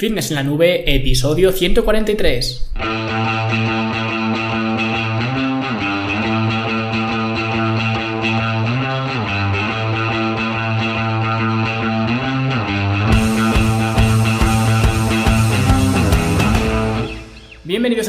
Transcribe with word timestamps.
Fitness 0.00 0.30
en 0.30 0.36
la 0.36 0.42
Nube, 0.42 0.82
episodio 0.86 1.52
143. 1.52 2.70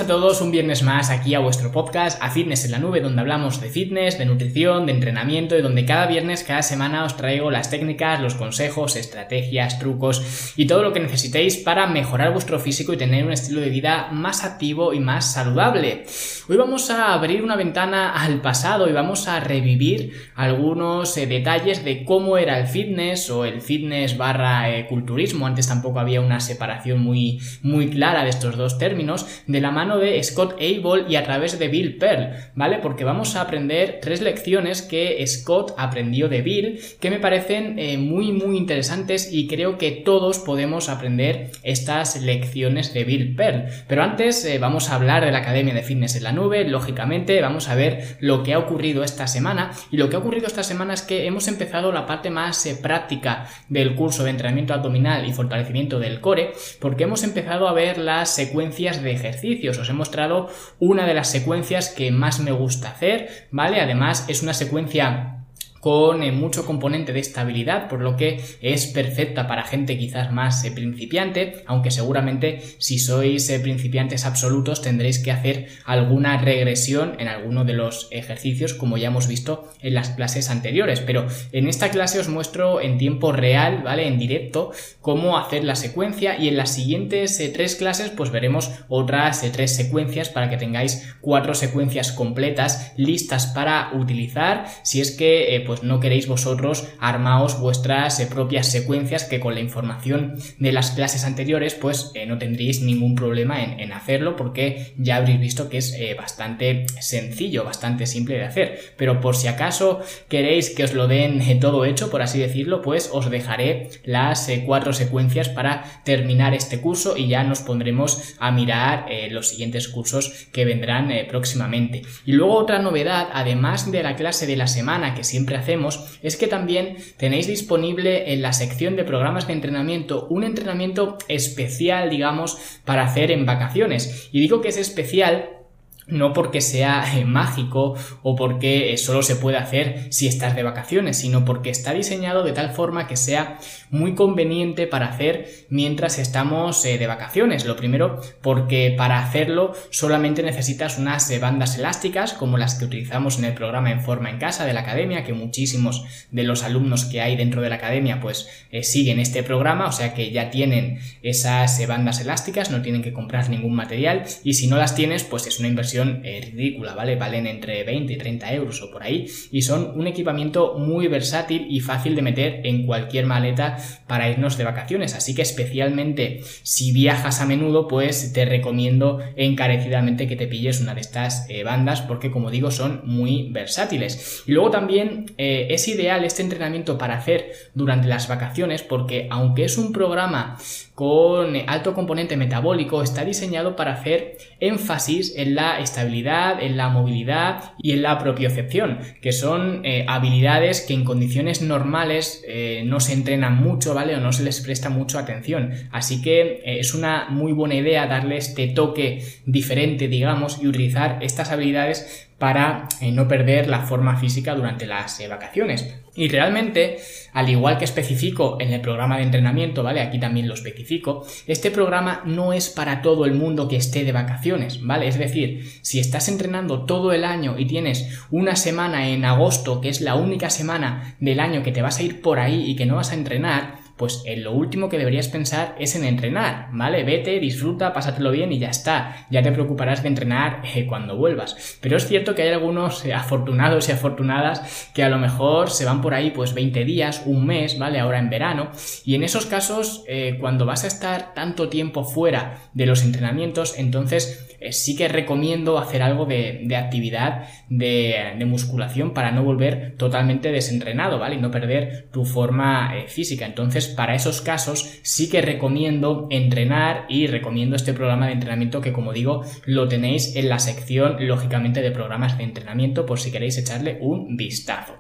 A 0.02 0.08
todos 0.08 0.42
un 0.42 0.50
viernes 0.50 0.82
más 0.82 1.12
aquí 1.12 1.36
a 1.36 1.40
vuestro 1.40 1.72
podcast, 1.72 2.18
a 2.24 2.32
Fitness 2.32 2.66
en 2.66 2.72
la 2.72 2.80
Nube, 2.80 3.02
donde 3.02 3.22
hablamos 3.22 3.62
de 3.62 3.70
fitness, 3.70 4.18
de 4.18 4.26
nutrición, 4.26 4.88
de 4.88 4.94
entrenamiento 4.94 5.56
y 5.56 5.62
donde 5.62 5.86
cada 5.86 6.08
viernes, 6.08 6.44
cada 6.44 6.64
semana 6.64 7.06
os 7.06 7.18
traigo 7.18 7.52
las 7.52 7.70
técnicas, 7.70 8.20
los 8.20 8.34
consejos, 8.34 8.96
estrategias, 8.96 9.78
trucos 9.78 10.54
y 10.58 10.66
todo 10.66 10.82
lo 10.82 10.92
que 10.92 11.02
necesitéis 11.02 11.58
para 11.58 11.86
mejorar 11.86 12.32
vuestro 12.32 12.60
físico 12.60 12.94
y 12.94 12.98
tener 12.98 13.26
un 13.26 13.32
estilo 13.32 13.62
de 13.62 13.70
vida 13.70 14.10
más 14.12 14.44
activo 14.44 14.92
y 14.92 15.00
más 15.00 15.34
saludable. 15.34 16.06
Hoy 16.50 16.58
vamos 16.58 16.90
a 16.90 17.14
abrir 17.14 17.44
una 17.44 17.56
ventana 17.56 18.12
al 18.12 18.42
pasado 18.42 18.90
y 18.90 18.94
vamos 18.94 19.28
a 19.28 19.40
revivir 19.40 20.32
algunos 20.34 21.16
eh, 21.18 21.28
detalles 21.28 21.86
de 21.86 22.06
cómo 22.06 22.40
era 22.40 22.58
el 22.60 22.66
fitness 22.66 23.30
o 23.30 23.46
el 23.46 23.62
fitness 23.62 24.18
barra 24.18 24.72
eh, 24.72 24.88
culturismo. 24.88 25.46
Antes 25.46 25.68
tampoco 25.68 26.00
había 26.00 26.22
una 26.22 26.40
separación 26.40 27.02
muy, 27.02 27.40
muy 27.62 27.92
clara 27.92 28.24
de 28.24 28.32
estos 28.32 28.58
dos 28.58 28.80
términos 28.80 29.28
de 29.46 29.62
la 29.62 29.70
mano 29.70 29.91
de 29.98 30.22
Scott 30.24 30.54
Abel 30.54 31.06
y 31.10 31.16
a 31.16 31.24
través 31.24 31.58
de 31.60 31.68
Bill 31.68 31.98
Pearl, 31.98 32.34
¿vale? 32.56 32.80
Porque 32.80 33.04
vamos 33.04 33.36
a 33.36 33.42
aprender 33.42 34.00
tres 34.02 34.22
lecciones 34.22 34.82
que 34.82 35.26
Scott 35.26 35.74
aprendió 35.78 36.30
de 36.30 36.42
Bill 36.42 36.80
que 37.00 37.10
me 37.10 37.20
parecen 37.20 37.80
eh, 37.80 37.98
muy 37.98 38.32
muy 38.32 38.58
interesantes 38.58 39.32
y 39.32 39.48
creo 39.48 39.78
que 39.78 39.92
todos 39.92 40.40
podemos 40.40 40.90
aprender 40.90 41.52
estas 41.64 42.22
lecciones 42.22 42.94
de 42.94 43.04
Bill 43.04 43.36
Pearl. 43.36 43.66
Pero 43.88 44.04
antes 44.04 44.44
eh, 44.46 44.60
vamos 44.60 44.90
a 44.90 44.96
hablar 44.96 45.26
de 45.26 45.32
la 45.32 45.40
Academia 45.40 45.74
de 45.74 45.84
Fitness 45.84 46.16
en 46.16 46.24
la 46.24 46.32
Nube, 46.32 46.68
lógicamente 46.68 47.42
vamos 47.42 47.70
a 47.70 47.76
ver 47.76 48.18
lo 48.20 48.44
que 48.44 48.54
ha 48.54 48.60
ocurrido 48.60 49.04
esta 49.04 49.28
semana 49.28 49.72
y 49.92 49.98
lo 49.98 50.10
que 50.10 50.16
ha 50.16 50.20
ocurrido 50.20 50.48
esta 50.48 50.64
semana 50.64 50.94
es 50.94 51.02
que 51.02 51.26
hemos 51.26 51.48
empezado 51.48 51.92
la 51.92 52.06
parte 52.06 52.30
más 52.30 52.66
eh, 52.66 52.78
práctica 52.82 53.48
del 53.70 53.96
curso 53.96 54.24
de 54.24 54.32
entrenamiento 54.32 54.74
abdominal 54.74 55.28
y 55.28 55.34
fortalecimiento 55.34 56.00
del 56.00 56.22
core 56.22 56.54
porque 56.80 57.04
hemos 57.04 57.24
empezado 57.24 57.68
a 57.68 57.74
ver 57.74 57.98
las 57.98 58.34
secuencias 58.34 59.02
de 59.02 59.12
ejercicio 59.12 59.74
os 59.82 59.90
he 59.90 59.94
mostrado 59.94 60.50
una 60.80 61.06
de 61.06 61.14
las 61.14 61.30
secuencias 61.30 61.90
que 61.90 62.12
más 62.12 62.40
me 62.40 62.52
gusta 62.52 62.90
hacer, 62.90 63.48
¿vale? 63.52 63.82
Además 63.82 64.26
es 64.28 64.44
una 64.44 64.54
secuencia 64.54 65.41
con 65.82 66.22
eh, 66.22 66.32
mucho 66.32 66.66
componente 66.66 67.12
de 67.12 67.20
estabilidad, 67.20 67.90
por 67.90 68.02
lo 68.02 68.16
que 68.16 68.40
es 68.62 68.86
perfecta 68.86 69.48
para 69.48 69.66
gente 69.66 69.98
quizás 69.98 70.32
más 70.32 70.64
eh, 70.64 70.72
principiante, 70.72 71.64
aunque 71.66 71.90
seguramente 71.90 72.62
si 72.78 73.00
sois 73.00 73.50
eh, 73.50 73.60
principiantes 73.60 74.26
absolutos 74.26 74.82
tendréis 74.82 75.20
que 75.20 75.32
hacer 75.32 75.68
alguna 75.84 76.38
regresión 76.38 77.16
en 77.20 77.28
alguno 77.28 77.66
de 77.66 77.74
los 77.74 78.08
ejercicios, 78.12 78.76
como 78.76 78.98
ya 78.98 79.08
hemos 79.08 79.28
visto 79.28 79.70
en 79.82 79.96
las 79.96 80.12
clases 80.12 80.52
anteriores. 80.52 81.02
Pero 81.02 81.26
en 81.52 81.68
esta 81.68 81.90
clase 81.90 82.20
os 82.20 82.30
muestro 82.30 82.80
en 82.80 83.00
tiempo 83.00 83.32
real, 83.32 83.82
¿vale? 83.84 84.08
En 84.08 84.20
directo, 84.20 84.72
cómo 85.02 85.38
hacer 85.38 85.64
la 85.64 85.76
secuencia 85.76 86.38
y 86.38 86.48
en 86.48 86.58
las 86.58 86.76
siguientes 86.76 87.42
tres 87.54 87.76
clases 87.76 88.12
pues 88.12 88.30
veremos 88.30 88.72
otras 88.88 89.42
tres 89.52 89.76
secuencias 89.76 90.30
para 90.30 90.50
que 90.50 90.58
tengáis 90.58 91.16
cuatro 91.22 91.56
secuencias 91.56 92.12
completas 92.12 92.94
listas 92.98 93.48
para 93.48 93.92
utilizar 93.96 94.68
si 94.84 95.02
es 95.02 95.10
que 95.12 95.56
no 95.82 96.00
queréis 96.00 96.28
vosotros 96.28 96.88
armaos 97.00 97.60
vuestras 97.60 98.20
eh, 98.20 98.28
propias 98.28 98.68
secuencias 98.68 99.24
que 99.24 99.40
con 99.40 99.54
la 99.54 99.62
información 99.62 100.36
de 100.60 100.72
las 100.72 100.92
clases 100.92 101.24
anteriores 101.24 101.76
pues 101.76 102.12
eh, 102.16 102.26
no 102.26 102.38
tendríais 102.38 102.82
ningún 102.82 103.16
problema 103.16 103.64
en, 103.64 103.92
hacerlo 103.92 104.38
porque 104.38 104.94
ya 104.98 105.18
habréis 105.18 105.40
visto 105.40 105.70
que 105.70 105.78
es 105.78 105.94
eh, 105.94 106.16
bastante 106.18 106.86
sencillo, 107.00 107.66
bastante 107.66 108.06
simple 108.06 108.36
de 108.36 108.46
hacer. 108.46 108.80
Pero 108.96 109.20
por 109.20 109.36
si 109.36 109.48
acaso 109.48 110.00
queréis 110.30 110.70
que 110.70 110.86
os 110.86 110.94
lo 110.94 111.08
den 111.08 111.42
todo 111.60 111.84
hecho, 111.84 112.10
por 112.10 112.22
así 112.22 112.40
decirlo, 112.40 112.82
pues 112.82 113.10
os 113.12 113.30
dejaré 113.30 113.90
las 114.06 114.50
cuatro 114.66 114.94
secuencias 114.94 115.50
para 115.50 115.84
terminar 116.06 116.54
este 116.54 116.80
curso 116.80 117.18
y 117.18 117.28
ya 117.28 117.44
nos 117.44 117.60
pondremos 117.60 118.36
a 118.40 118.52
mirar 118.52 119.08
los 119.30 119.50
siguientes 119.50 119.90
cursos 119.90 120.48
que 120.54 120.64
vendrán 120.64 121.12
próximamente. 121.28 122.04
Y 122.26 122.32
luego 122.32 122.56
otra 122.56 122.80
novedad, 122.80 123.28
además 123.34 123.92
de 123.92 124.04
la 124.04 124.16
clase 124.16 124.48
de 124.48 124.56
la 124.56 124.68
semana 124.68 125.14
que 125.14 125.24
siempre 125.24 125.58
hacemos 125.62 126.20
es 126.22 126.38
que 126.38 126.48
también 126.48 126.98
tenéis 127.18 127.48
disponible 127.48 128.34
en 128.34 128.42
la 128.42 128.54
sección 128.54 128.96
de 128.96 129.04
programas 129.04 129.48
de 129.48 129.54
entrenamiento 129.54 130.28
un 130.30 130.44
entrenamiento 130.44 131.18
especial, 131.28 132.10
digamos, 132.10 132.58
para 132.86 133.04
hacer 133.04 133.32
en 133.32 133.46
vacaciones. 133.46 134.30
Y 134.32 134.42
digo 134.42 134.62
que 134.62 134.70
es 134.70 134.78
especial 134.78 135.61
no 136.08 136.34
porque 136.34 136.62
sea 136.62 137.06
eh, 137.16 137.26
mágico 137.26 137.96
o 138.24 138.36
porque 138.36 138.94
eh, 138.94 138.98
solo 138.98 139.24
se 139.24 139.36
puede 139.36 139.58
hacer 139.58 140.08
si 140.10 140.28
estás 140.28 140.56
de 140.56 140.64
vacaciones, 140.64 141.18
sino 141.18 141.46
porque 141.46 141.70
está 141.70 141.94
diseñado 141.94 142.44
de 142.44 142.54
tal 142.54 142.72
forma 142.72 143.08
que 143.08 143.16
sea 143.16 143.60
muy 143.90 144.16
conveniente 144.16 144.88
para 144.88 145.08
hacer 145.08 145.50
mientras 145.70 146.18
estamos 146.18 146.84
eh, 146.86 146.98
de 146.98 147.08
vacaciones. 147.08 147.66
Lo 147.66 147.76
primero, 147.76 148.20
porque 148.42 148.94
para 148.98 149.24
hacerlo 149.24 149.74
solamente 149.92 150.44
necesitas 150.44 150.98
unas 150.98 151.32
bandas 151.40 151.78
elásticas 151.78 152.34
como 152.34 152.58
las 152.58 152.76
que 152.76 152.86
utilizamos 152.86 153.38
en 153.38 153.46
el 153.46 153.54
programa 153.54 153.92
En 153.92 154.02
Forma 154.02 154.30
en 154.30 154.38
Casa 154.38 154.66
de 154.66 154.74
la 154.74 154.82
Academia, 154.82 155.24
que 155.24 155.34
muchísimos 155.34 156.04
de 156.32 156.44
los 156.44 156.64
alumnos 156.64 157.06
que 157.06 157.22
hay 157.22 157.36
dentro 157.36 157.62
de 157.62 157.70
la 157.70 157.76
Academia 157.76 158.20
pues 158.20 158.48
siguen 158.82 159.20
este 159.20 159.44
programa, 159.44 159.88
o 159.88 159.92
sea 159.92 160.14
que 160.14 160.32
ya 160.32 160.50
tienen 160.50 161.00
esas 161.22 161.86
bandas 161.88 162.20
elásticas, 162.22 162.72
no 162.72 162.82
tienen 162.82 163.02
que 163.02 163.14
comprar 163.14 163.50
ningún 163.50 163.76
material 163.76 164.24
y 164.44 164.56
si 164.56 164.68
no 164.68 164.78
las 164.78 164.96
tienes 164.96 165.24
pues 165.24 165.48
es 165.48 165.60
una 165.60 165.68
inversión 165.68 165.91
eh, 166.00 166.42
ridícula, 166.52 166.94
¿vale? 166.94 167.16
Valen 167.16 167.48
entre 167.48 167.84
20 167.84 168.14
y 168.14 168.18
30 168.18 168.54
euros 168.54 168.82
o 168.82 168.92
por 168.92 169.04
ahí 169.04 169.28
y 169.52 169.62
son 169.62 169.92
un 169.96 170.08
equipamiento 170.08 170.78
muy 170.78 171.08
versátil 171.08 171.68
y 171.70 171.80
fácil 171.80 172.16
de 172.16 172.22
meter 172.22 172.62
en 172.64 172.86
cualquier 172.86 173.26
maleta 173.26 173.78
para 174.08 174.30
irnos 174.30 174.58
de 174.58 174.64
vacaciones. 174.64 175.16
Así 175.16 175.36
que 175.36 175.42
especialmente 175.42 176.42
si 176.64 176.92
viajas 176.92 177.42
a 177.42 177.46
menudo, 177.46 177.88
pues 177.88 178.34
te 178.34 178.46
recomiendo 178.46 179.20
encarecidamente 179.36 180.28
que 180.28 180.36
te 180.36 180.48
pilles 180.48 180.82
una 180.82 180.96
de 180.96 181.02
estas 181.02 181.50
eh, 181.50 181.64
bandas 181.64 182.02
porque 182.02 182.32
como 182.32 182.52
digo 182.52 182.72
son 182.72 183.02
muy 183.06 183.50
versátiles. 183.52 184.44
Y 184.46 184.52
luego 184.52 184.72
también 184.72 185.34
eh, 185.38 185.68
es 185.70 185.88
ideal 185.88 186.24
este 186.24 186.42
entrenamiento 186.42 186.98
para 186.98 187.16
hacer 187.18 187.52
durante 187.74 188.08
las 188.08 188.28
vacaciones 188.28 188.84
porque 188.84 189.28
aunque 189.30 189.66
es 189.66 189.78
un 189.78 189.92
programa 189.92 190.58
con 190.96 191.56
alto 191.68 191.94
componente 191.94 192.38
metabólico 192.38 193.02
está 193.02 193.26
diseñado 193.26 193.76
para 193.76 193.94
hacer 193.94 194.38
énfasis 194.60 195.34
en 195.36 195.56
la 195.56 195.81
estabilidad, 195.82 196.62
en 196.62 196.78
la 196.78 196.90
movilidad 196.90 197.74
y 197.78 197.92
en 197.92 198.02
la 198.02 198.18
propiocepción, 198.18 199.00
que 199.22 199.32
son 199.32 199.86
eh, 199.86 200.06
habilidades 200.08 200.82
que 200.82 200.94
en 200.94 201.04
condiciones 201.04 201.62
normales 201.62 202.44
eh, 202.48 202.84
no 202.86 203.00
se 203.00 203.14
entrenan 203.14 203.58
mucho, 203.58 203.94
¿vale? 203.94 204.16
O 204.16 204.20
no 204.20 204.32
se 204.32 204.44
les 204.44 204.62
presta 204.62 204.90
mucho 204.90 205.20
atención. 205.20 205.72
Así 205.92 206.22
que 206.22 206.42
eh, 206.42 206.80
es 206.80 206.94
una 206.94 207.28
muy 207.30 207.52
buena 207.52 207.76
idea 207.76 208.08
darle 208.08 208.38
este 208.38 208.68
toque 208.68 209.24
diferente, 209.46 210.08
digamos, 210.08 210.60
y 210.62 210.68
utilizar 210.68 211.20
estas 211.22 211.52
habilidades 211.52 212.28
para 212.38 212.88
no 213.14 213.28
perder 213.28 213.68
la 213.68 213.82
forma 213.82 214.18
física 214.18 214.56
durante 214.56 214.88
las 214.88 215.22
vacaciones. 215.30 215.96
Y 216.14 216.28
realmente, 216.28 216.98
al 217.32 217.50
igual 217.50 217.78
que 217.78 217.86
especifico 217.86 218.58
en 218.60 218.74
el 218.74 218.82
programa 218.82 219.18
de 219.18 219.24
entrenamiento, 219.24 219.82
¿vale? 219.82 220.02
Aquí 220.02 220.20
también 220.20 220.48
lo 220.48 220.54
especifico, 220.54 221.26
este 221.48 221.72
programa 221.72 222.22
no 222.26 222.52
es 222.52 222.70
para 222.70 223.02
todo 223.02 223.26
el 223.26 223.34
mundo 223.34 223.70
que 223.70 223.78
esté 223.78 224.04
de 224.04 224.12
vacaciones, 224.12 224.86
¿vale? 224.86 225.08
Es 225.08 225.18
decir, 225.18 225.72
si 225.82 226.00
estás 226.00 226.28
entrenando 226.28 226.86
todo 226.86 227.14
el 227.14 227.24
año 227.24 227.58
y 227.58 227.66
tienes 227.66 228.20
una 228.30 228.58
semana 228.58 229.10
en 229.10 229.24
agosto, 229.24 229.80
que 229.80 229.90
es 229.90 230.02
la 230.02 230.16
única 230.16 230.50
semana 230.50 231.16
del 231.20 231.40
año 231.40 231.64
que 231.64 231.72
te 231.72 231.82
vas 231.82 232.00
a 232.00 232.04
ir 232.04 232.22
por 232.22 232.40
ahí 232.40 232.70
y 232.70 232.76
que 232.76 232.86
no 232.86 232.98
vas 232.98 233.12
a 233.12 233.16
entrenar, 233.16 233.81
pues 234.02 234.24
en 234.26 234.44
lo 234.44 234.54
último 234.54 234.90
que 234.90 234.98
deberías 234.98 235.28
pensar 235.28 235.76
es 235.78 235.96
en 235.96 236.04
entrenar, 236.04 236.70
¿vale? 236.72 237.04
Vete, 237.04 237.40
disfruta, 237.40 237.94
pásatelo 237.94 238.32
bien 238.32 238.52
y 238.52 238.58
ya 238.58 238.72
está. 238.72 239.28
Ya 239.30 239.44
te 239.44 239.52
preocuparás 239.52 240.02
de 240.02 240.08
entrenar 240.08 240.64
eh, 240.74 240.88
cuando 240.88 241.18
vuelvas. 241.18 241.78
Pero 241.82 241.98
es 241.98 242.08
cierto 242.08 242.34
que 242.34 242.42
hay 242.42 242.50
algunos 242.50 243.06
eh, 243.06 243.14
afortunados 243.14 243.88
y 243.88 243.92
afortunadas 243.92 244.90
que 244.96 245.04
a 245.04 245.10
lo 245.10 245.20
mejor 245.20 245.70
se 245.70 245.86
van 245.86 246.02
por 246.02 246.16
ahí 246.16 246.32
pues 246.32 246.56
20 246.56 246.84
días, 246.84 247.22
un 247.28 247.46
mes, 247.46 247.78
¿vale? 247.78 248.00
Ahora 248.00 248.18
en 248.18 248.32
verano. 248.32 248.72
Y 249.06 249.14
en 249.14 249.22
esos 249.22 249.46
casos, 249.46 250.04
eh, 250.08 250.38
cuando 250.40 250.66
vas 250.66 250.84
a 250.84 250.88
estar 250.88 251.36
tanto 251.36 251.70
tiempo 251.70 252.04
fuera 252.04 252.58
de 252.74 252.88
los 252.88 253.04
entrenamientos, 253.04 253.78
entonces 253.78 254.48
sí 254.72 254.96
que 254.96 255.08
recomiendo 255.10 255.78
hacer 255.78 256.02
algo 256.02 256.26
de, 256.26 256.68
actividad 256.76 257.48
de, 257.70 258.46
musculación 258.48 259.14
para 259.14 259.32
no 259.32 259.44
volver 259.44 259.96
totalmente 259.98 260.52
desentrenado, 260.52 261.20
¿vale? 261.20 261.36
Y 261.36 261.40
no 261.40 261.52
perder 261.52 262.10
tu 262.12 262.26
forma 262.26 262.94
física. 263.08 263.46
Entonces, 263.46 263.91
para 263.92 264.16
esos 264.16 264.42
casos 264.42 265.00
sí 265.04 265.30
que 265.30 265.42
recomiendo 265.42 266.28
entrenar 266.30 267.06
y 267.10 267.28
recomiendo 267.28 267.76
este 267.76 267.94
programa 267.94 268.28
de 268.28 268.34
entrenamiento 268.34 268.82
que 268.82 268.94
como 268.94 269.14
digo 269.14 269.44
lo 269.66 269.88
tenéis 269.88 270.36
en 270.36 270.50
la 270.50 270.60
sección 270.60 271.18
lógicamente 271.20 271.82
de 271.82 271.92
programas 271.92 272.38
de 272.38 272.44
entrenamiento 272.44 273.06
por 273.06 273.20
si 273.20 273.32
queréis 273.32 273.58
echarle 273.58 273.98
un 274.02 274.38
vistazo. 274.38 274.94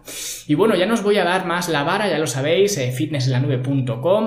Y 0.47 0.55
bueno, 0.55 0.75
ya 0.75 0.85
no 0.85 0.93
os 0.93 1.03
voy 1.03 1.17
a 1.17 1.23
dar 1.23 1.45
más 1.45 1.69
la 1.69 1.83
vara, 1.83 2.09
ya 2.09 2.17
lo 2.17 2.27
sabéis, 2.27 2.77
eh, 2.77 2.91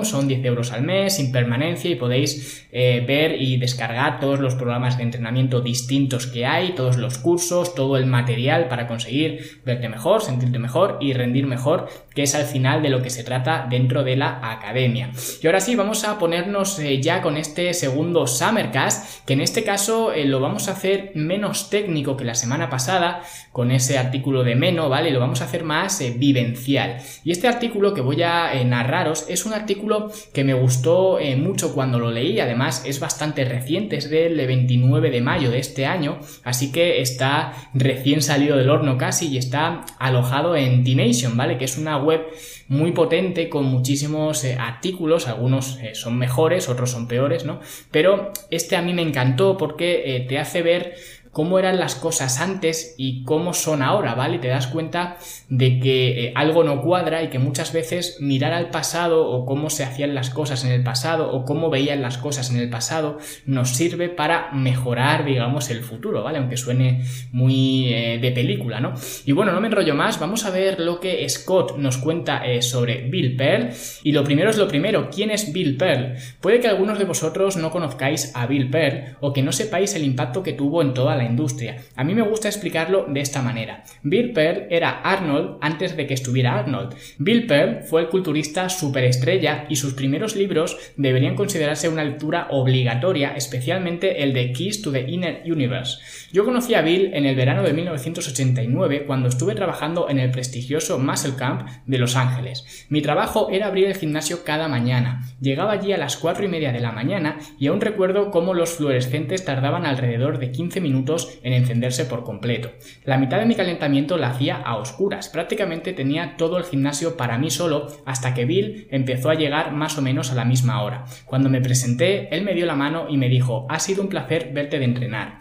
son 0.03 0.27
10 0.27 0.45
euros 0.45 0.71
al 0.71 0.83
mes, 0.83 1.15
sin 1.15 1.31
permanencia 1.31 1.89
y 1.89 1.95
podéis 1.95 2.67
eh, 2.71 3.03
ver 3.07 3.41
y 3.41 3.57
descargar 3.57 4.19
todos 4.19 4.39
los 4.39 4.55
programas 4.55 4.97
de 4.97 5.03
entrenamiento 5.03 5.61
distintos 5.61 6.27
que 6.27 6.45
hay, 6.45 6.73
todos 6.73 6.97
los 6.97 7.17
cursos, 7.17 7.75
todo 7.75 7.97
el 7.97 8.05
material 8.05 8.67
para 8.67 8.87
conseguir 8.87 9.61
verte 9.65 9.89
mejor, 9.89 10.21
sentirte 10.21 10.59
mejor 10.59 10.97
y 10.99 11.13
rendir 11.13 11.45
mejor, 11.45 11.87
que 12.15 12.23
es 12.23 12.33
al 12.33 12.45
final 12.45 12.81
de 12.81 12.89
lo 12.89 13.01
que 13.03 13.09
se 13.11 13.23
trata 13.23 13.67
dentro 13.69 14.03
de 14.03 14.15
la 14.15 14.39
academia. 14.41 15.11
Y 15.41 15.45
ahora 15.45 15.59
sí, 15.59 15.75
vamos 15.75 16.03
a 16.05 16.17
ponernos 16.17 16.79
eh, 16.79 17.01
ya 17.01 17.21
con 17.21 17.37
este 17.37 17.73
segundo 17.73 18.25
Summercast, 18.25 19.25
que 19.25 19.33
en 19.33 19.41
este 19.41 19.63
caso 19.63 20.11
lo 20.15 20.39
vamos 20.39 20.67
a 20.67 20.71
hacer 20.71 21.11
menos 21.13 21.69
técnico 21.69 22.17
que 22.17 22.23
la 22.23 22.35
semana 22.35 22.69
pasada, 22.69 23.21
con 23.51 23.71
ese 23.71 23.97
artículo 23.97 24.43
de 24.43 24.55
Meno, 24.55 24.89
¿vale? 24.89 25.11
Lo 25.11 25.19
vamos 25.19 25.41
a 25.41 25.45
hacer 25.45 25.63
más 25.63 26.01
vivencial. 26.17 26.97
Y 27.23 27.31
este 27.31 27.47
artículo 27.47 27.93
que 27.93 28.01
voy 28.01 28.21
a 28.23 28.53
eh, 28.53 28.65
narraros 28.65 29.25
es 29.29 29.45
un 29.45 29.53
artículo 29.53 30.11
que 30.33 30.43
me 30.43 30.53
gustó 30.53 31.19
eh, 31.19 31.35
mucho 31.35 31.73
cuando 31.73 31.99
lo 31.99 32.11
leí, 32.11 32.39
además 32.39 32.83
es 32.85 32.99
bastante 32.99 33.45
reciente, 33.45 33.97
es 33.97 34.09
del 34.09 34.35
29 34.35 35.09
de 35.09 35.21
mayo 35.21 35.51
de 35.51 35.59
este 35.59 35.85
año, 35.85 36.19
así 36.43 36.71
que 36.71 37.01
está 37.01 37.53
recién 37.73 38.21
salido 38.21 38.57
del 38.57 38.69
horno 38.69 38.97
casi 38.97 39.27
y 39.27 39.37
está 39.37 39.85
alojado 39.99 40.55
en 40.55 40.83
T-Nation, 40.83 41.37
¿vale? 41.37 41.57
Que 41.57 41.65
es 41.65 41.77
una 41.77 41.97
web 42.05 42.27
muy 42.69 42.93
potente 42.93 43.49
con 43.49 43.65
muchísimos 43.65 44.43
eh, 44.43 44.55
artículos, 44.59 45.27
algunos 45.27 45.79
son 45.93 46.17
mejores, 46.17 46.69
otros 46.69 46.91
son 46.91 47.07
peores, 47.07 47.43
¿no? 47.43 47.59
Pero 47.91 48.31
este 48.49 48.75
a 48.75 48.81
mí 48.81 48.93
me 48.93 49.01
encantó 49.01 49.57
porque 49.57 50.25
te 50.29 50.39
hace 50.39 50.61
ver 50.61 50.95
cómo 51.35 51.59
eran 51.59 51.79
las 51.79 51.95
cosas 51.95 52.39
antes 52.39 52.95
y 52.97 53.25
cómo 53.25 53.53
son 53.53 53.81
ahora, 53.81 54.15
¿vale? 54.15 54.39
Te 54.39 54.47
das 54.47 54.67
cuenta 54.67 55.17
de 55.49 55.81
que 55.81 56.27
eh, 56.27 56.33
algo 56.33 56.63
no 56.63 56.81
cuadra 56.81 57.23
y 57.23 57.29
que 57.29 57.39
muchas 57.39 57.73
veces 57.73 58.19
mirar 58.21 58.53
al 58.53 58.69
pasado 58.69 59.27
o 59.27 59.45
cómo 59.45 59.69
se 59.69 59.83
hacían 59.83 60.15
las 60.15 60.29
cosas 60.29 60.63
en 60.63 60.71
el 60.71 60.81
pasado 60.81 61.33
o 61.33 61.43
cómo 61.43 61.69
veían 61.69 62.01
las 62.01 62.17
cosas 62.17 62.51
en 62.51 62.57
el 62.57 62.69
pasado 62.69 63.17
nos 63.45 63.71
sirve 63.71 64.07
para 64.07 64.53
mejorar, 64.53 65.25
digamos, 65.25 65.69
el 65.69 65.81
futuro, 65.81 66.23
¿vale? 66.23 66.37
Aunque 66.37 66.55
suene 66.55 67.03
muy 67.33 67.93
eh, 67.93 68.17
de 68.21 68.31
película, 68.31 68.79
¿no? 68.79 68.93
Y 69.25 69.33
bueno, 69.33 69.51
no 69.51 69.59
me 69.59 69.67
enrollo 69.67 69.93
más, 69.93 70.17
vamos 70.21 70.45
a 70.45 70.51
ver 70.51 70.79
lo 70.79 71.01
que 71.01 71.27
Scott 71.27 71.75
nos 71.77 71.97
cuenta 71.97 72.45
eh, 72.45 72.61
sobre 72.61 73.09
Bill 73.09 73.35
Pearl. 73.35 73.71
Y 74.03 74.13
lo 74.13 74.23
primero 74.23 74.51
es 74.51 74.57
lo 74.57 74.69
primero, 74.69 75.09
¿quién 75.13 75.31
es 75.31 75.51
Bill 75.51 75.75
Pearl? 75.75 76.15
Puede 76.39 76.61
que 76.61 76.69
algunos 76.69 76.97
de 76.97 77.03
vosotros 77.03 77.57
no 77.57 77.71
conozcáis 77.71 78.31
a 78.35 78.47
Bill 78.47 78.69
Pearl 78.69 79.17
o 79.19 79.33
que 79.33 79.41
no 79.41 79.51
sepáis 79.51 79.95
el 79.95 80.05
impacto 80.05 80.41
que 80.41 80.53
tuvo 80.53 80.81
en 80.81 80.93
toda 80.93 81.17
la 81.17 81.24
industria. 81.25 81.77
A 81.95 82.03
mí 82.03 82.13
me 82.13 82.21
gusta 82.21 82.47
explicarlo 82.47 83.05
de 83.07 83.21
esta 83.21 83.41
manera. 83.41 83.83
Bill 84.03 84.33
Pearl 84.33 84.67
era 84.69 85.01
Arnold 85.01 85.57
antes 85.61 85.95
de 85.95 86.07
que 86.07 86.13
estuviera 86.13 86.59
Arnold. 86.59 86.95
Bill 87.17 87.47
Pearl 87.47 87.83
fue 87.83 88.01
el 88.01 88.09
culturista 88.09 88.69
superestrella 88.69 89.65
y 89.69 89.75
sus 89.75 89.93
primeros 89.93 90.35
libros 90.35 90.77
deberían 90.97 91.35
considerarse 91.35 91.89
una 91.89 92.03
lectura 92.03 92.47
obligatoria, 92.49 93.35
especialmente 93.35 94.23
el 94.23 94.33
de 94.33 94.51
Keys 94.51 94.81
to 94.81 94.91
the 94.91 95.01
Inner 95.01 95.41
Universe. 95.45 95.99
Yo 96.31 96.45
conocí 96.45 96.73
a 96.73 96.81
Bill 96.81 97.13
en 97.13 97.25
el 97.25 97.35
verano 97.35 97.63
de 97.63 97.73
1989 97.73 99.05
cuando 99.05 99.29
estuve 99.29 99.55
trabajando 99.55 100.09
en 100.09 100.19
el 100.19 100.31
prestigioso 100.31 100.99
Muscle 100.99 101.35
Camp 101.37 101.67
de 101.85 101.97
Los 101.97 102.15
Ángeles. 102.15 102.85
Mi 102.89 103.01
trabajo 103.01 103.49
era 103.51 103.67
abrir 103.67 103.87
el 103.87 103.95
gimnasio 103.95 104.43
cada 104.43 104.67
mañana. 104.67 105.23
Llegaba 105.39 105.73
allí 105.73 105.93
a 105.93 105.97
las 105.97 106.17
4 106.17 106.45
y 106.45 106.47
media 106.47 106.71
de 106.71 106.79
la 106.79 106.91
mañana 106.91 107.37
y 107.59 107.67
aún 107.67 107.81
recuerdo 107.81 108.31
cómo 108.31 108.53
los 108.53 108.71
fluorescentes 108.71 109.45
tardaban 109.45 109.85
alrededor 109.85 110.39
de 110.39 110.51
15 110.51 110.81
minutos 110.81 111.14
en 111.43 111.53
encenderse 111.53 112.05
por 112.05 112.23
completo. 112.23 112.71
La 113.03 113.17
mitad 113.17 113.39
de 113.39 113.45
mi 113.45 113.55
calentamiento 113.55 114.17
la 114.17 114.29
hacía 114.29 114.57
a 114.57 114.77
oscuras, 114.77 115.29
prácticamente 115.29 115.93
tenía 115.93 116.35
todo 116.37 116.57
el 116.57 116.65
gimnasio 116.65 117.17
para 117.17 117.37
mí 117.37 117.49
solo 117.49 117.87
hasta 118.05 118.33
que 118.33 118.45
Bill 118.45 118.87
empezó 118.91 119.29
a 119.29 119.35
llegar 119.35 119.71
más 119.71 119.97
o 119.97 120.01
menos 120.01 120.31
a 120.31 120.35
la 120.35 120.45
misma 120.45 120.83
hora. 120.83 121.05
Cuando 121.25 121.49
me 121.49 121.61
presenté, 121.61 122.33
él 122.35 122.43
me 122.43 122.53
dio 122.53 122.65
la 122.65 122.75
mano 122.75 123.07
y 123.09 123.17
me 123.17 123.29
dijo, 123.29 123.65
ha 123.69 123.79
sido 123.79 124.01
un 124.01 124.09
placer 124.09 124.51
verte 124.53 124.79
de 124.79 124.85
entrenar. 124.85 125.39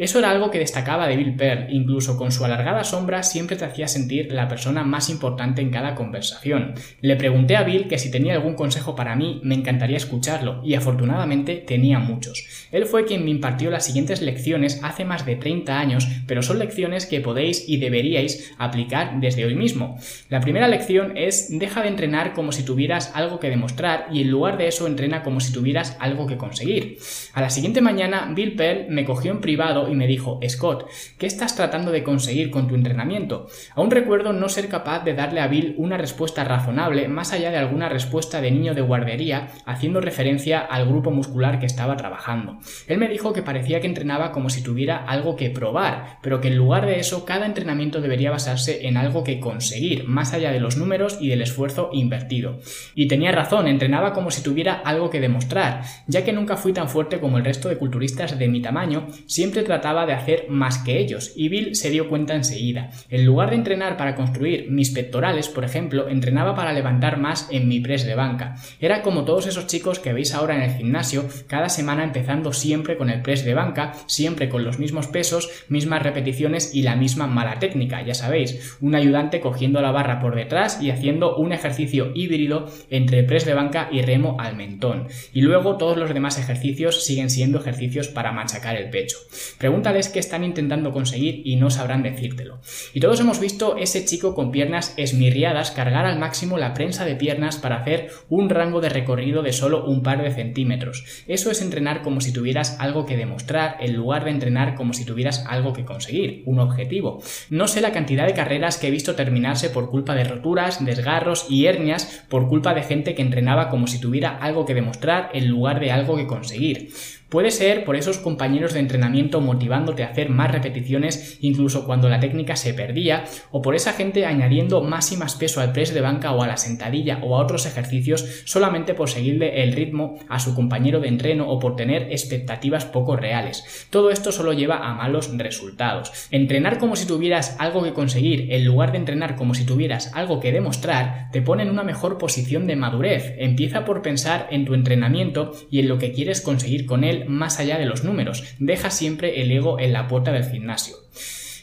Eso 0.00 0.18
era 0.18 0.30
algo 0.30 0.50
que 0.50 0.58
destacaba 0.58 1.06
de 1.06 1.14
Bill 1.14 1.36
Pearl, 1.36 1.66
incluso 1.68 2.16
con 2.16 2.32
su 2.32 2.42
alargada 2.42 2.84
sombra 2.84 3.22
siempre 3.22 3.56
te 3.56 3.66
hacía 3.66 3.86
sentir 3.86 4.32
la 4.32 4.48
persona 4.48 4.82
más 4.82 5.10
importante 5.10 5.60
en 5.60 5.68
cada 5.68 5.94
conversación. 5.94 6.72
Le 7.02 7.16
pregunté 7.16 7.58
a 7.58 7.64
Bill 7.64 7.86
que 7.86 7.98
si 7.98 8.10
tenía 8.10 8.32
algún 8.32 8.54
consejo 8.54 8.96
para 8.96 9.14
mí, 9.14 9.42
me 9.44 9.54
encantaría 9.54 9.98
escucharlo, 9.98 10.62
y 10.64 10.72
afortunadamente 10.72 11.56
tenía 11.56 11.98
muchos. 11.98 12.46
Él 12.72 12.86
fue 12.86 13.04
quien 13.04 13.26
me 13.26 13.30
impartió 13.30 13.70
las 13.70 13.84
siguientes 13.84 14.22
lecciones 14.22 14.80
hace 14.82 15.04
más 15.04 15.26
de 15.26 15.36
30 15.36 15.78
años, 15.78 16.08
pero 16.26 16.42
son 16.42 16.60
lecciones 16.60 17.04
que 17.04 17.20
podéis 17.20 17.68
y 17.68 17.76
deberíais 17.76 18.54
aplicar 18.56 19.20
desde 19.20 19.44
hoy 19.44 19.54
mismo. 19.54 19.98
La 20.30 20.40
primera 20.40 20.68
lección 20.68 21.12
es 21.18 21.58
deja 21.58 21.82
de 21.82 21.88
entrenar 21.88 22.32
como 22.32 22.52
si 22.52 22.62
tuvieras 22.62 23.12
algo 23.14 23.38
que 23.38 23.50
demostrar 23.50 24.06
y 24.10 24.22
en 24.22 24.30
lugar 24.30 24.56
de 24.56 24.68
eso 24.68 24.86
entrena 24.86 25.22
como 25.22 25.40
si 25.40 25.52
tuvieras 25.52 25.98
algo 26.00 26.26
que 26.26 26.38
conseguir. 26.38 26.96
A 27.34 27.42
la 27.42 27.50
siguiente 27.50 27.82
mañana 27.82 28.32
Bill 28.34 28.56
Pearl 28.56 28.86
me 28.88 29.04
cogió 29.04 29.30
en 29.30 29.42
privado 29.42 29.89
y 29.90 29.94
me 29.94 30.06
dijo, 30.06 30.40
Scott, 30.48 30.88
¿qué 31.18 31.26
estás 31.26 31.56
tratando 31.56 31.90
de 31.90 32.02
conseguir 32.02 32.50
con 32.50 32.68
tu 32.68 32.74
entrenamiento? 32.74 33.48
Aún 33.74 33.90
recuerdo 33.90 34.32
no 34.32 34.48
ser 34.48 34.68
capaz 34.68 35.04
de 35.04 35.14
darle 35.14 35.40
a 35.40 35.48
Bill 35.48 35.74
una 35.76 35.96
respuesta 35.96 36.44
razonable 36.44 37.08
más 37.08 37.32
allá 37.32 37.50
de 37.50 37.58
alguna 37.58 37.88
respuesta 37.88 38.40
de 38.40 38.50
niño 38.50 38.74
de 38.74 38.80
guardería 38.80 39.48
haciendo 39.66 40.00
referencia 40.00 40.60
al 40.60 40.86
grupo 40.86 41.10
muscular 41.10 41.58
que 41.58 41.66
estaba 41.66 41.96
trabajando. 41.96 42.58
Él 42.86 42.98
me 42.98 43.08
dijo 43.08 43.32
que 43.32 43.42
parecía 43.42 43.80
que 43.80 43.86
entrenaba 43.86 44.32
como 44.32 44.50
si 44.50 44.62
tuviera 44.62 45.04
algo 45.04 45.36
que 45.36 45.50
probar, 45.50 46.18
pero 46.22 46.40
que 46.40 46.48
en 46.48 46.56
lugar 46.56 46.86
de 46.86 46.98
eso 46.98 47.24
cada 47.24 47.46
entrenamiento 47.46 48.00
debería 48.00 48.30
basarse 48.30 48.86
en 48.86 48.96
algo 48.96 49.24
que 49.24 49.40
conseguir, 49.40 50.04
más 50.06 50.32
allá 50.32 50.52
de 50.52 50.60
los 50.60 50.76
números 50.76 51.18
y 51.20 51.28
del 51.28 51.42
esfuerzo 51.42 51.90
invertido. 51.92 52.60
Y 52.94 53.08
tenía 53.08 53.32
razón, 53.32 53.66
entrenaba 53.68 54.12
como 54.12 54.30
si 54.30 54.42
tuviera 54.42 54.74
algo 54.74 55.10
que 55.10 55.20
demostrar, 55.20 55.82
ya 56.06 56.24
que 56.24 56.32
nunca 56.32 56.56
fui 56.56 56.72
tan 56.72 56.88
fuerte 56.88 57.20
como 57.20 57.38
el 57.38 57.44
resto 57.44 57.68
de 57.68 57.78
culturistas 57.78 58.38
de 58.38 58.48
mi 58.48 58.60
tamaño, 58.62 59.06
siempre 59.26 59.62
trataba 59.62 59.79
trataba 59.80 60.04
de 60.04 60.12
hacer 60.12 60.46
más 60.50 60.76
que 60.76 60.98
ellos, 60.98 61.32
y 61.34 61.48
Bill 61.48 61.74
se 61.74 61.88
dio 61.88 62.10
cuenta 62.10 62.34
enseguida. 62.34 62.90
En 63.08 63.24
lugar 63.24 63.48
de 63.48 63.56
entrenar 63.56 63.96
para 63.96 64.14
construir 64.14 64.70
mis 64.70 64.90
pectorales, 64.90 65.48
por 65.48 65.64
ejemplo, 65.64 66.08
entrenaba 66.08 66.54
para 66.54 66.74
levantar 66.74 67.18
más 67.18 67.48
en 67.50 67.66
mi 67.66 67.80
press 67.80 68.04
de 68.04 68.14
banca. 68.14 68.56
Era 68.78 69.00
como 69.00 69.24
todos 69.24 69.46
esos 69.46 69.66
chicos 69.66 69.98
que 69.98 70.12
veis 70.12 70.34
ahora 70.34 70.54
en 70.54 70.62
el 70.62 70.76
gimnasio, 70.76 71.26
cada 71.46 71.70
semana 71.70 72.04
empezando 72.04 72.52
siempre 72.52 72.98
con 72.98 73.08
el 73.08 73.22
press 73.22 73.42
de 73.42 73.54
banca, 73.54 73.94
siempre 74.04 74.50
con 74.50 74.64
los 74.64 74.78
mismos 74.78 75.06
pesos, 75.06 75.48
mismas 75.68 76.02
repeticiones 76.02 76.74
y 76.74 76.82
la 76.82 76.94
misma 76.94 77.26
mala 77.26 77.58
técnica, 77.58 78.02
ya 78.02 78.12
sabéis, 78.12 78.76
un 78.82 78.94
ayudante 78.94 79.40
cogiendo 79.40 79.80
la 79.80 79.92
barra 79.92 80.20
por 80.20 80.36
detrás 80.36 80.82
y 80.82 80.90
haciendo 80.90 81.36
un 81.36 81.52
ejercicio 81.52 82.12
híbrido 82.14 82.70
entre 82.90 83.22
press 83.22 83.46
de 83.46 83.54
banca 83.54 83.88
y 83.90 84.02
remo 84.02 84.36
al 84.38 84.56
mentón. 84.56 85.08
Y 85.32 85.40
luego 85.40 85.78
todos 85.78 85.96
los 85.96 86.12
demás 86.12 86.38
ejercicios 86.38 87.02
siguen 87.02 87.30
siendo 87.30 87.60
ejercicios 87.60 88.08
para 88.08 88.32
machacar 88.32 88.76
el 88.76 88.90
pecho. 88.90 89.16
Pregúntales 89.60 90.08
qué 90.08 90.20
están 90.20 90.42
intentando 90.42 90.90
conseguir 90.90 91.42
y 91.44 91.56
no 91.56 91.68
sabrán 91.68 92.02
decírtelo. 92.02 92.60
Y 92.94 93.00
todos 93.00 93.20
hemos 93.20 93.40
visto 93.40 93.76
ese 93.76 94.06
chico 94.06 94.34
con 94.34 94.52
piernas 94.52 94.94
esmirriadas 94.96 95.70
cargar 95.70 96.06
al 96.06 96.18
máximo 96.18 96.56
la 96.56 96.72
prensa 96.72 97.04
de 97.04 97.14
piernas 97.14 97.58
para 97.58 97.76
hacer 97.76 98.10
un 98.30 98.48
rango 98.48 98.80
de 98.80 98.88
recorrido 98.88 99.42
de 99.42 99.52
solo 99.52 99.84
un 99.84 100.02
par 100.02 100.22
de 100.22 100.30
centímetros. 100.30 101.04
Eso 101.26 101.50
es 101.50 101.60
entrenar 101.60 102.00
como 102.00 102.22
si 102.22 102.32
tuvieras 102.32 102.78
algo 102.80 103.04
que 103.04 103.18
demostrar 103.18 103.76
en 103.80 103.96
lugar 103.96 104.24
de 104.24 104.30
entrenar 104.30 104.76
como 104.76 104.94
si 104.94 105.04
tuvieras 105.04 105.44
algo 105.46 105.74
que 105.74 105.84
conseguir, 105.84 106.42
un 106.46 106.58
objetivo. 106.58 107.22
No 107.50 107.68
sé 107.68 107.82
la 107.82 107.92
cantidad 107.92 108.26
de 108.26 108.32
carreras 108.32 108.78
que 108.78 108.88
he 108.88 108.90
visto 108.90 109.14
terminarse 109.14 109.68
por 109.68 109.90
culpa 109.90 110.14
de 110.14 110.24
roturas, 110.24 110.82
desgarros 110.82 111.44
y 111.50 111.66
hernias 111.66 112.24
por 112.30 112.48
culpa 112.48 112.72
de 112.72 112.82
gente 112.82 113.14
que 113.14 113.20
entrenaba 113.20 113.68
como 113.68 113.88
si 113.88 114.00
tuviera 114.00 114.38
algo 114.38 114.64
que 114.64 114.72
demostrar 114.72 115.28
en 115.34 115.48
lugar 115.48 115.80
de 115.80 115.90
algo 115.90 116.16
que 116.16 116.26
conseguir. 116.26 116.88
Puede 117.30 117.52
ser 117.52 117.84
por 117.84 117.94
esos 117.94 118.18
compañeros 118.18 118.74
de 118.74 118.80
entrenamiento 118.80 119.40
motivándote 119.40 120.02
a 120.02 120.08
hacer 120.08 120.30
más 120.30 120.50
repeticiones 120.50 121.38
incluso 121.40 121.86
cuando 121.86 122.08
la 122.08 122.18
técnica 122.18 122.56
se 122.56 122.74
perdía, 122.74 123.24
o 123.52 123.62
por 123.62 123.76
esa 123.76 123.92
gente 123.92 124.26
añadiendo 124.26 124.82
más 124.82 125.12
y 125.12 125.16
más 125.16 125.36
peso 125.36 125.60
al 125.60 125.72
press 125.72 125.94
de 125.94 126.00
banca 126.00 126.32
o 126.32 126.42
a 126.42 126.48
la 126.48 126.56
sentadilla 126.56 127.20
o 127.22 127.36
a 127.36 127.42
otros 127.42 127.66
ejercicios 127.66 128.42
solamente 128.46 128.94
por 128.94 129.08
seguirle 129.08 129.62
el 129.62 129.72
ritmo 129.74 130.18
a 130.28 130.40
su 130.40 130.56
compañero 130.56 130.98
de 130.98 131.06
entreno 131.06 131.48
o 131.48 131.60
por 131.60 131.76
tener 131.76 132.08
expectativas 132.10 132.84
poco 132.84 133.16
reales. 133.16 133.86
Todo 133.90 134.10
esto 134.10 134.32
solo 134.32 134.52
lleva 134.52 134.78
a 134.78 134.94
malos 134.94 135.30
resultados. 135.38 136.28
Entrenar 136.32 136.78
como 136.78 136.96
si 136.96 137.06
tuvieras 137.06 137.54
algo 137.60 137.84
que 137.84 137.92
conseguir 137.92 138.52
en 138.52 138.64
lugar 138.64 138.90
de 138.90 138.98
entrenar 138.98 139.36
como 139.36 139.54
si 139.54 139.64
tuvieras 139.64 140.10
algo 140.14 140.40
que 140.40 140.50
demostrar 140.50 141.28
te 141.30 141.42
pone 141.42 141.62
en 141.62 141.70
una 141.70 141.84
mejor 141.84 142.18
posición 142.18 142.66
de 142.66 142.74
madurez. 142.74 143.36
Empieza 143.38 143.84
por 143.84 144.02
pensar 144.02 144.48
en 144.50 144.64
tu 144.64 144.74
entrenamiento 144.74 145.52
y 145.70 145.78
en 145.78 145.88
lo 145.88 145.98
que 145.98 146.12
quieres 146.12 146.40
conseguir 146.40 146.86
con 146.86 147.04
él 147.04 147.19
más 147.26 147.58
allá 147.58 147.78
de 147.78 147.86
los 147.86 148.04
números. 148.04 148.44
Deja 148.58 148.90
siempre 148.90 149.42
el 149.42 149.50
ego 149.50 149.78
en 149.78 149.92
la 149.92 150.08
puerta 150.08 150.32
del 150.32 150.44
gimnasio. 150.44 150.96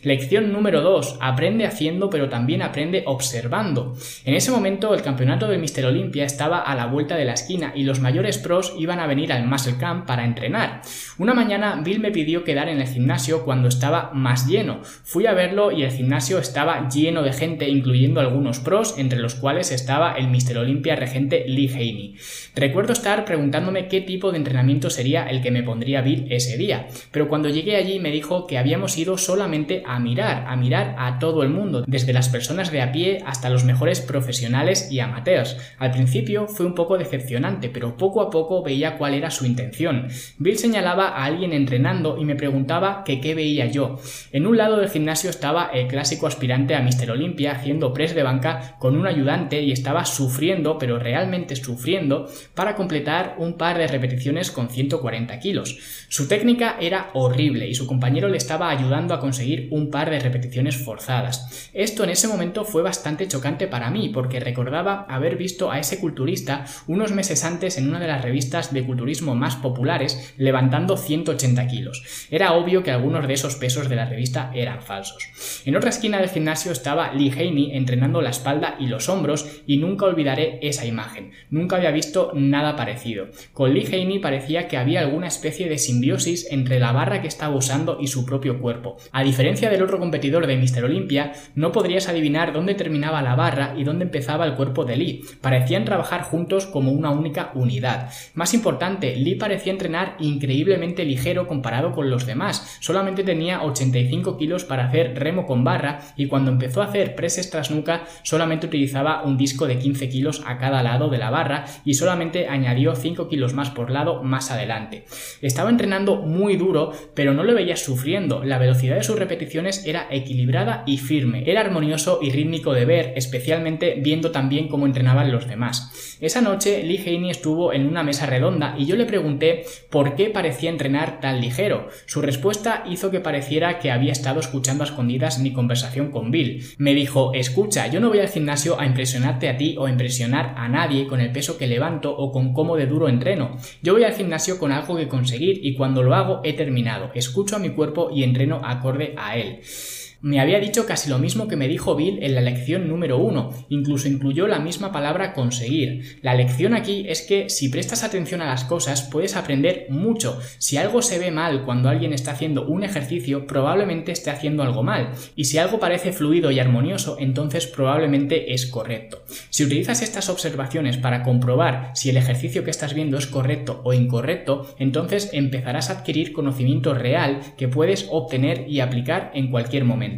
Lección 0.03 0.51
número 0.51 0.81
2. 0.81 1.17
Aprende 1.21 1.65
haciendo 1.65 2.09
pero 2.09 2.29
también 2.29 2.61
aprende 2.61 3.03
observando. 3.05 3.95
En 4.25 4.33
ese 4.33 4.51
momento 4.51 4.93
el 4.93 5.01
campeonato 5.01 5.47
del 5.47 5.59
Mister 5.59 5.85
Olympia 5.85 6.25
estaba 6.25 6.59
a 6.59 6.75
la 6.75 6.85
vuelta 6.85 7.15
de 7.15 7.25
la 7.25 7.33
esquina 7.33 7.73
y 7.75 7.83
los 7.83 7.99
mayores 7.99 8.37
pros 8.37 8.73
iban 8.77 8.99
a 8.99 9.07
venir 9.07 9.33
al 9.33 9.47
Muscle 9.47 9.77
Camp 9.77 10.05
para 10.05 10.25
entrenar. 10.25 10.81
Una 11.17 11.33
mañana 11.33 11.81
Bill 11.83 11.99
me 11.99 12.11
pidió 12.11 12.43
quedar 12.43 12.69
en 12.69 12.79
el 12.79 12.87
gimnasio 12.87 13.43
cuando 13.43 13.67
estaba 13.67 14.11
más 14.13 14.47
lleno. 14.47 14.81
Fui 15.03 15.25
a 15.25 15.33
verlo 15.33 15.71
y 15.71 15.83
el 15.83 15.91
gimnasio 15.91 16.39
estaba 16.39 16.89
lleno 16.89 17.23
de 17.23 17.33
gente, 17.33 17.67
incluyendo 17.69 18.19
algunos 18.19 18.59
pros, 18.59 18.97
entre 18.97 19.19
los 19.19 19.35
cuales 19.35 19.71
estaba 19.71 20.13
el 20.13 20.27
Mister 20.27 20.57
Olympia 20.57 20.95
regente 20.95 21.45
Lee 21.47 21.71
Haney. 21.73 22.15
Recuerdo 22.55 22.93
estar 22.93 23.25
preguntándome 23.25 23.87
qué 23.87 24.01
tipo 24.01 24.31
de 24.31 24.37
entrenamiento 24.37 24.89
sería 24.89 25.25
el 25.25 25.41
que 25.41 25.51
me 25.51 25.63
pondría 25.63 26.01
Bill 26.01 26.27
ese 26.29 26.57
día, 26.57 26.87
pero 27.11 27.27
cuando 27.27 27.49
llegué 27.49 27.75
allí 27.75 27.99
me 27.99 28.11
dijo 28.11 28.47
que 28.47 28.57
habíamos 28.57 28.97
ido 28.97 29.17
solamente 29.17 29.83
a 29.87 29.99
mirar, 29.99 30.45
a 30.47 30.55
mirar 30.55 30.95
a 30.97 31.19
todo 31.19 31.43
el 31.43 31.49
mundo, 31.49 31.83
desde 31.87 32.13
las 32.13 32.29
personas 32.29 32.71
de 32.71 32.81
a 32.81 32.91
pie 32.91 33.23
hasta 33.25 33.49
los 33.49 33.63
mejores 33.63 34.01
profesionales 34.01 34.91
y 34.91 34.99
amateurs. 34.99 35.57
Al 35.79 35.91
principio 35.91 36.47
fue 36.47 36.65
un 36.65 36.75
poco 36.75 36.97
decepcionante, 36.97 37.69
pero 37.69 37.97
poco 37.97 38.21
a 38.21 38.29
poco 38.29 38.63
veía 38.63 38.97
cuál 38.97 39.13
era 39.13 39.31
su 39.31 39.45
intención. 39.45 40.07
Bill 40.37 40.57
señalaba 40.57 41.09
a 41.09 41.25
alguien 41.25 41.53
entrenando 41.53 42.17
y 42.19 42.25
me 42.25 42.35
preguntaba 42.35 43.03
que 43.03 43.21
qué 43.21 43.35
veía 43.35 43.67
yo. 43.67 43.99
En 44.31 44.47
un 44.47 44.57
lado 44.57 44.77
del 44.77 44.89
gimnasio 44.89 45.29
estaba 45.29 45.69
el 45.73 45.87
clásico 45.87 46.27
aspirante 46.27 46.75
a 46.75 46.81
Mister 46.81 47.11
Olympia 47.11 47.53
haciendo 47.53 47.93
press 47.93 48.15
de 48.15 48.23
banca 48.23 48.75
con 48.79 48.97
un 48.97 49.07
ayudante 49.07 49.61
y 49.61 49.71
estaba 49.71 50.05
sufriendo, 50.05 50.77
pero 50.77 50.99
realmente 50.99 51.55
sufriendo, 51.55 52.29
para 52.55 52.75
completar 52.75 53.35
un 53.37 53.53
par 53.53 53.77
de 53.77 53.87
repeticiones 53.87 54.51
con 54.51 54.69
140 54.69 55.39
kilos. 55.39 55.77
Su 56.09 56.27
técnica 56.27 56.77
era 56.79 57.09
horrible 57.13 57.67
y 57.67 57.75
su 57.75 57.85
compañero 57.87 58.29
le 58.29 58.37
estaba 58.37 58.69
ayudando 58.69 59.13
a 59.13 59.19
conseguir 59.19 59.67
un 59.71 59.76
par 59.89 60.09
de 60.09 60.19
repeticiones 60.19 60.77
forzadas. 60.77 61.69
Esto 61.73 62.03
en 62.03 62.09
ese 62.09 62.27
momento 62.27 62.65
fue 62.65 62.81
bastante 62.81 63.27
chocante 63.27 63.67
para 63.67 63.89
mí 63.89 64.09
porque 64.09 64.39
recordaba 64.39 65.05
haber 65.09 65.37
visto 65.37 65.71
a 65.71 65.79
ese 65.79 65.99
culturista 65.99 66.65
unos 66.87 67.11
meses 67.11 67.43
antes 67.45 67.77
en 67.77 67.87
una 67.87 67.99
de 67.99 68.07
las 68.07 68.21
revistas 68.21 68.73
de 68.73 68.85
culturismo 68.85 69.35
más 69.35 69.55
populares 69.55 70.33
levantando 70.37 70.97
180 70.97 71.67
kilos. 71.67 72.27
Era 72.31 72.53
obvio 72.53 72.83
que 72.83 72.91
algunos 72.91 73.27
de 73.27 73.33
esos 73.33 73.55
pesos 73.55 73.89
de 73.89 73.95
la 73.95 74.05
revista 74.05 74.51
eran 74.53 74.81
falsos. 74.81 75.23
En 75.65 75.75
otra 75.75 75.89
esquina 75.89 76.19
del 76.19 76.29
gimnasio 76.29 76.71
estaba 76.71 77.13
Lee 77.13 77.31
Haney 77.31 77.75
entrenando 77.75 78.21
la 78.21 78.31
espalda 78.31 78.75
y 78.79 78.87
los 78.87 79.09
hombros 79.09 79.61
y 79.65 79.77
nunca 79.77 80.05
olvidaré 80.05 80.59
esa 80.61 80.85
imagen. 80.85 81.31
Nunca 81.49 81.75
había 81.75 81.91
visto 81.91 82.31
nada 82.33 82.75
parecido. 82.75 83.27
Con 83.53 83.73
Lee 83.73 83.85
Haney 83.87 84.19
parecía 84.19 84.67
que 84.67 84.77
había 84.77 85.01
alguna 85.01 85.27
especie 85.27 85.69
de 85.69 85.77
simbiosis 85.77 86.47
entre 86.51 86.79
la 86.79 86.91
barra 86.91 87.21
que 87.21 87.27
estaba 87.27 87.55
usando 87.55 87.97
y 87.99 88.07
su 88.07 88.25
propio 88.25 88.59
cuerpo. 88.59 88.97
A 89.11 89.23
diferencia 89.23 89.66
del 89.69 89.83
otro 89.83 89.99
competidor 89.99 90.47
de 90.47 90.57
Mr. 90.57 90.85
Olympia, 90.85 91.33
no 91.55 91.71
podrías 91.71 92.07
adivinar 92.07 92.53
dónde 92.53 92.75
terminaba 92.75 93.21
la 93.21 93.35
barra 93.35 93.73
y 93.77 93.83
dónde 93.83 94.05
empezaba 94.05 94.45
el 94.45 94.55
cuerpo 94.55 94.85
de 94.85 94.97
Lee. 94.97 95.21
Parecían 95.41 95.85
trabajar 95.85 96.23
juntos 96.23 96.65
como 96.65 96.91
una 96.91 97.11
única 97.11 97.51
unidad. 97.55 98.11
Más 98.33 98.53
importante, 98.53 99.15
Lee 99.15 99.35
parecía 99.35 99.71
entrenar 99.71 100.15
increíblemente 100.19 101.05
ligero 101.05 101.47
comparado 101.47 101.91
con 101.91 102.09
los 102.09 102.25
demás. 102.25 102.77
Solamente 102.79 103.23
tenía 103.23 103.63
85 103.63 104.37
kilos 104.37 104.65
para 104.65 104.87
hacer 104.87 105.17
remo 105.17 105.45
con 105.45 105.63
barra 105.63 105.99
y 106.15 106.27
cuando 106.27 106.51
empezó 106.51 106.81
a 106.81 106.85
hacer 106.85 107.15
preses 107.15 107.49
tras 107.49 107.71
nuca 107.71 108.05
solamente 108.23 108.67
utilizaba 108.67 109.23
un 109.23 109.37
disco 109.37 109.67
de 109.67 109.79
15 109.79 110.09
kilos 110.09 110.43
a 110.45 110.57
cada 110.57 110.83
lado 110.83 111.09
de 111.09 111.17
la 111.17 111.29
barra 111.29 111.65
y 111.85 111.93
solamente 111.93 112.47
añadió 112.47 112.95
5 112.95 113.27
kilos 113.27 113.53
más 113.53 113.69
por 113.69 113.91
lado 113.91 114.23
más 114.23 114.51
adelante. 114.51 115.05
Estaba 115.41 115.69
entrenando 115.69 116.17
muy 116.17 116.57
duro, 116.57 116.91
pero 117.13 117.33
no 117.33 117.43
lo 117.43 117.53
veías 117.53 117.83
sufriendo. 117.83 118.43
La 118.43 118.57
velocidad 118.57 118.97
de 118.97 119.03
sus 119.03 119.17
era 119.65 120.07
equilibrada 120.11 120.83
y 120.85 120.97
firme. 120.97 121.43
Era 121.49 121.61
armonioso 121.61 122.19
y 122.21 122.31
rítmico 122.31 122.73
de 122.73 122.85
ver, 122.85 123.13
especialmente 123.15 123.95
viendo 123.99 124.31
también 124.31 124.67
cómo 124.67 124.85
entrenaban 124.85 125.31
los 125.31 125.47
demás. 125.47 126.17
Esa 126.21 126.41
noche 126.41 126.83
Lee 126.83 127.03
Haney 127.05 127.29
estuvo 127.29 127.73
en 127.73 127.87
una 127.87 128.03
mesa 128.03 128.25
redonda 128.25 128.75
y 128.77 128.85
yo 128.85 128.95
le 128.95 129.05
pregunté 129.05 129.65
por 129.89 130.15
qué 130.15 130.29
parecía 130.29 130.69
entrenar 130.69 131.19
tan 131.19 131.41
ligero. 131.41 131.87
Su 132.05 132.21
respuesta 132.21 132.83
hizo 132.89 133.11
que 133.11 133.19
pareciera 133.19 133.79
que 133.79 133.91
había 133.91 134.11
estado 134.11 134.39
escuchando 134.39 134.83
a 134.83 134.87
escondidas 134.87 135.39
mi 135.39 135.53
conversación 135.53 136.11
con 136.11 136.31
Bill. 136.31 136.63
Me 136.77 136.93
dijo, 136.93 137.33
escucha, 137.33 137.87
yo 137.87 137.99
no 137.99 138.09
voy 138.09 138.19
al 138.19 138.29
gimnasio 138.29 138.79
a 138.79 138.85
impresionarte 138.85 139.49
a 139.49 139.57
ti 139.57 139.75
o 139.77 139.85
a 139.85 139.89
impresionar 139.89 140.53
a 140.57 140.67
nadie 140.67 141.07
con 141.07 141.19
el 141.19 141.31
peso 141.31 141.57
que 141.57 141.67
levanto 141.67 142.15
o 142.15 142.31
con 142.31 142.53
cómo 142.53 142.75
de 142.75 142.85
duro 142.85 143.09
entreno. 143.09 143.57
Yo 143.81 143.93
voy 143.93 144.03
al 144.03 144.13
gimnasio 144.13 144.59
con 144.59 144.71
algo 144.71 144.97
que 144.97 145.07
conseguir 145.07 145.65
y 145.65 145.75
cuando 145.75 146.03
lo 146.03 146.15
hago 146.15 146.41
he 146.43 146.53
terminado. 146.53 147.11
Escucho 147.13 147.55
a 147.55 147.59
mi 147.59 147.69
cuerpo 147.69 148.09
y 148.13 148.23
entreno 148.23 148.61
acorde 148.63 149.13
a 149.17 149.37
él. 149.37 149.46
way. 149.47 150.06
Me 150.19 150.39
había 150.39 150.59
dicho 150.59 150.87
casi 150.87 151.11
lo 151.11 151.19
mismo 151.19 151.47
que 151.47 151.55
me 151.55 151.67
dijo 151.67 151.95
Bill 151.95 152.23
en 152.23 152.33
la 152.33 152.41
lección 152.41 152.87
número 152.87 153.19
1, 153.19 153.67
incluso 153.69 154.07
incluyó 154.07 154.47
la 154.47 154.57
misma 154.57 154.91
palabra 154.91 155.33
conseguir. 155.33 156.17
La 156.23 156.33
lección 156.33 156.73
aquí 156.73 157.05
es 157.07 157.21
que 157.21 157.51
si 157.51 157.69
prestas 157.69 158.03
atención 158.03 158.41
a 158.41 158.47
las 158.47 158.63
cosas 158.63 159.03
puedes 159.03 159.35
aprender 159.35 159.85
mucho. 159.89 160.39
Si 160.57 160.77
algo 160.77 161.03
se 161.03 161.19
ve 161.19 161.29
mal 161.29 161.65
cuando 161.65 161.89
alguien 161.89 162.13
está 162.13 162.31
haciendo 162.31 162.65
un 162.65 162.83
ejercicio, 162.83 163.45
probablemente 163.45 164.11
esté 164.11 164.31
haciendo 164.31 164.63
algo 164.63 164.81
mal. 164.81 165.11
Y 165.35 165.45
si 165.45 165.59
algo 165.59 165.79
parece 165.79 166.11
fluido 166.13 166.49
y 166.49 166.59
armonioso, 166.59 167.17
entonces 167.19 167.67
probablemente 167.67 168.53
es 168.55 168.65
correcto. 168.65 169.23
Si 169.51 169.65
utilizas 169.65 170.01
estas 170.01 170.29
observaciones 170.29 170.97
para 170.97 171.21
comprobar 171.21 171.91
si 171.93 172.09
el 172.09 172.17
ejercicio 172.17 172.63
que 172.63 172.71
estás 172.71 172.95
viendo 172.95 173.19
es 173.19 173.27
correcto 173.27 173.81
o 173.83 173.93
incorrecto, 173.93 174.75
entonces 174.79 175.29
empezarás 175.33 175.91
a 175.91 175.99
adquirir 175.99 176.33
conocimiento 176.33 176.95
real 176.95 177.39
que 177.55 177.67
puedes 177.67 178.07
obtener 178.09 178.67
y 178.67 178.79
aplicar 178.79 179.29
en 179.35 179.51
cualquier 179.51 179.85
momento. 179.85 180.16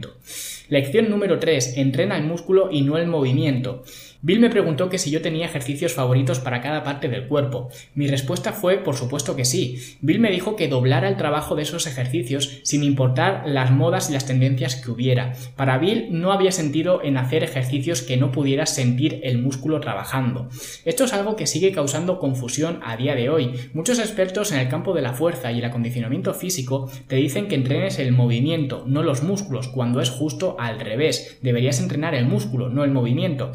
Lección 0.70 1.10
número 1.10 1.40
3. 1.40 1.78
Entrena 1.78 2.18
el 2.18 2.26
músculo 2.26 2.70
y 2.72 2.82
no 2.82 2.98
el 2.98 3.08
movimiento. 3.08 3.84
Bill 4.22 4.42
me 4.42 4.50
preguntó 4.50 4.90
que 4.90 4.98
si 4.98 5.12
yo 5.12 5.22
tenía 5.22 5.46
ejercicios 5.46 5.94
favoritos 5.94 6.40
para 6.40 6.60
cada 6.60 6.84
parte 6.84 7.08
del 7.08 7.30
cuerpo. 7.30 7.70
Mi 7.96 8.06
respuesta 8.08 8.52
fue 8.52 8.80
por 8.80 8.98
supuesto 8.98 9.38
que 9.38 9.46
sí. 9.46 9.98
Bill 10.02 10.20
me 10.20 10.30
dijo 10.30 10.58
que 10.58 10.68
doblara 10.68 11.08
el 11.08 11.16
trabajo 11.16 11.56
de 11.56 11.62
esos 11.62 11.88
ejercicios 11.88 12.60
sin 12.64 12.84
importar 12.84 13.44
las 13.46 13.72
modas 13.72 14.10
y 14.10 14.14
las 14.14 14.26
tendencias 14.26 14.76
que 14.76 14.92
hubiera. 14.92 15.36
Para 15.56 15.78
Bill 15.78 16.10
no 16.12 16.34
había 16.34 16.52
sentido 16.52 17.02
en 17.02 17.16
hacer 17.16 17.46
ejercicios 17.46 18.02
que 18.02 18.18
no 18.18 18.34
pudieras 18.34 18.76
sentir 18.76 19.22
el 19.24 19.38
músculo 19.38 19.80
trabajando. 19.80 20.50
Esto 20.84 21.06
es 21.06 21.14
algo 21.14 21.38
que 21.38 21.48
sigue 21.48 21.72
causando 21.72 22.20
confusión 22.20 22.82
a 22.84 22.98
día 22.98 23.16
de 23.16 23.30
hoy. 23.30 23.54
Muchos 23.74 24.00
expertos 24.00 24.52
en 24.52 24.60
el 24.60 24.68
campo 24.68 24.94
de 24.94 25.02
la 25.02 25.14
fuerza 25.14 25.54
y 25.54 25.60
el 25.60 25.66
acondicionamiento 25.66 26.34
físico 26.34 26.92
te 27.08 27.16
dicen 27.16 27.48
que 27.48 27.56
entrenes 27.56 28.00
el 28.00 28.12
movimiento, 28.12 28.84
no 28.86 29.02
los 29.02 29.24
músculos, 29.24 29.70
cuando 29.70 30.02
es 30.02 30.10
justo 30.10 30.58
al 30.60 30.82
revés. 30.82 31.38
Deberías 31.42 31.80
entrenar 31.80 32.16
el 32.16 32.26
músculo, 32.26 32.68
no 32.68 32.84
el 32.84 32.92
movimiento. 32.92 33.54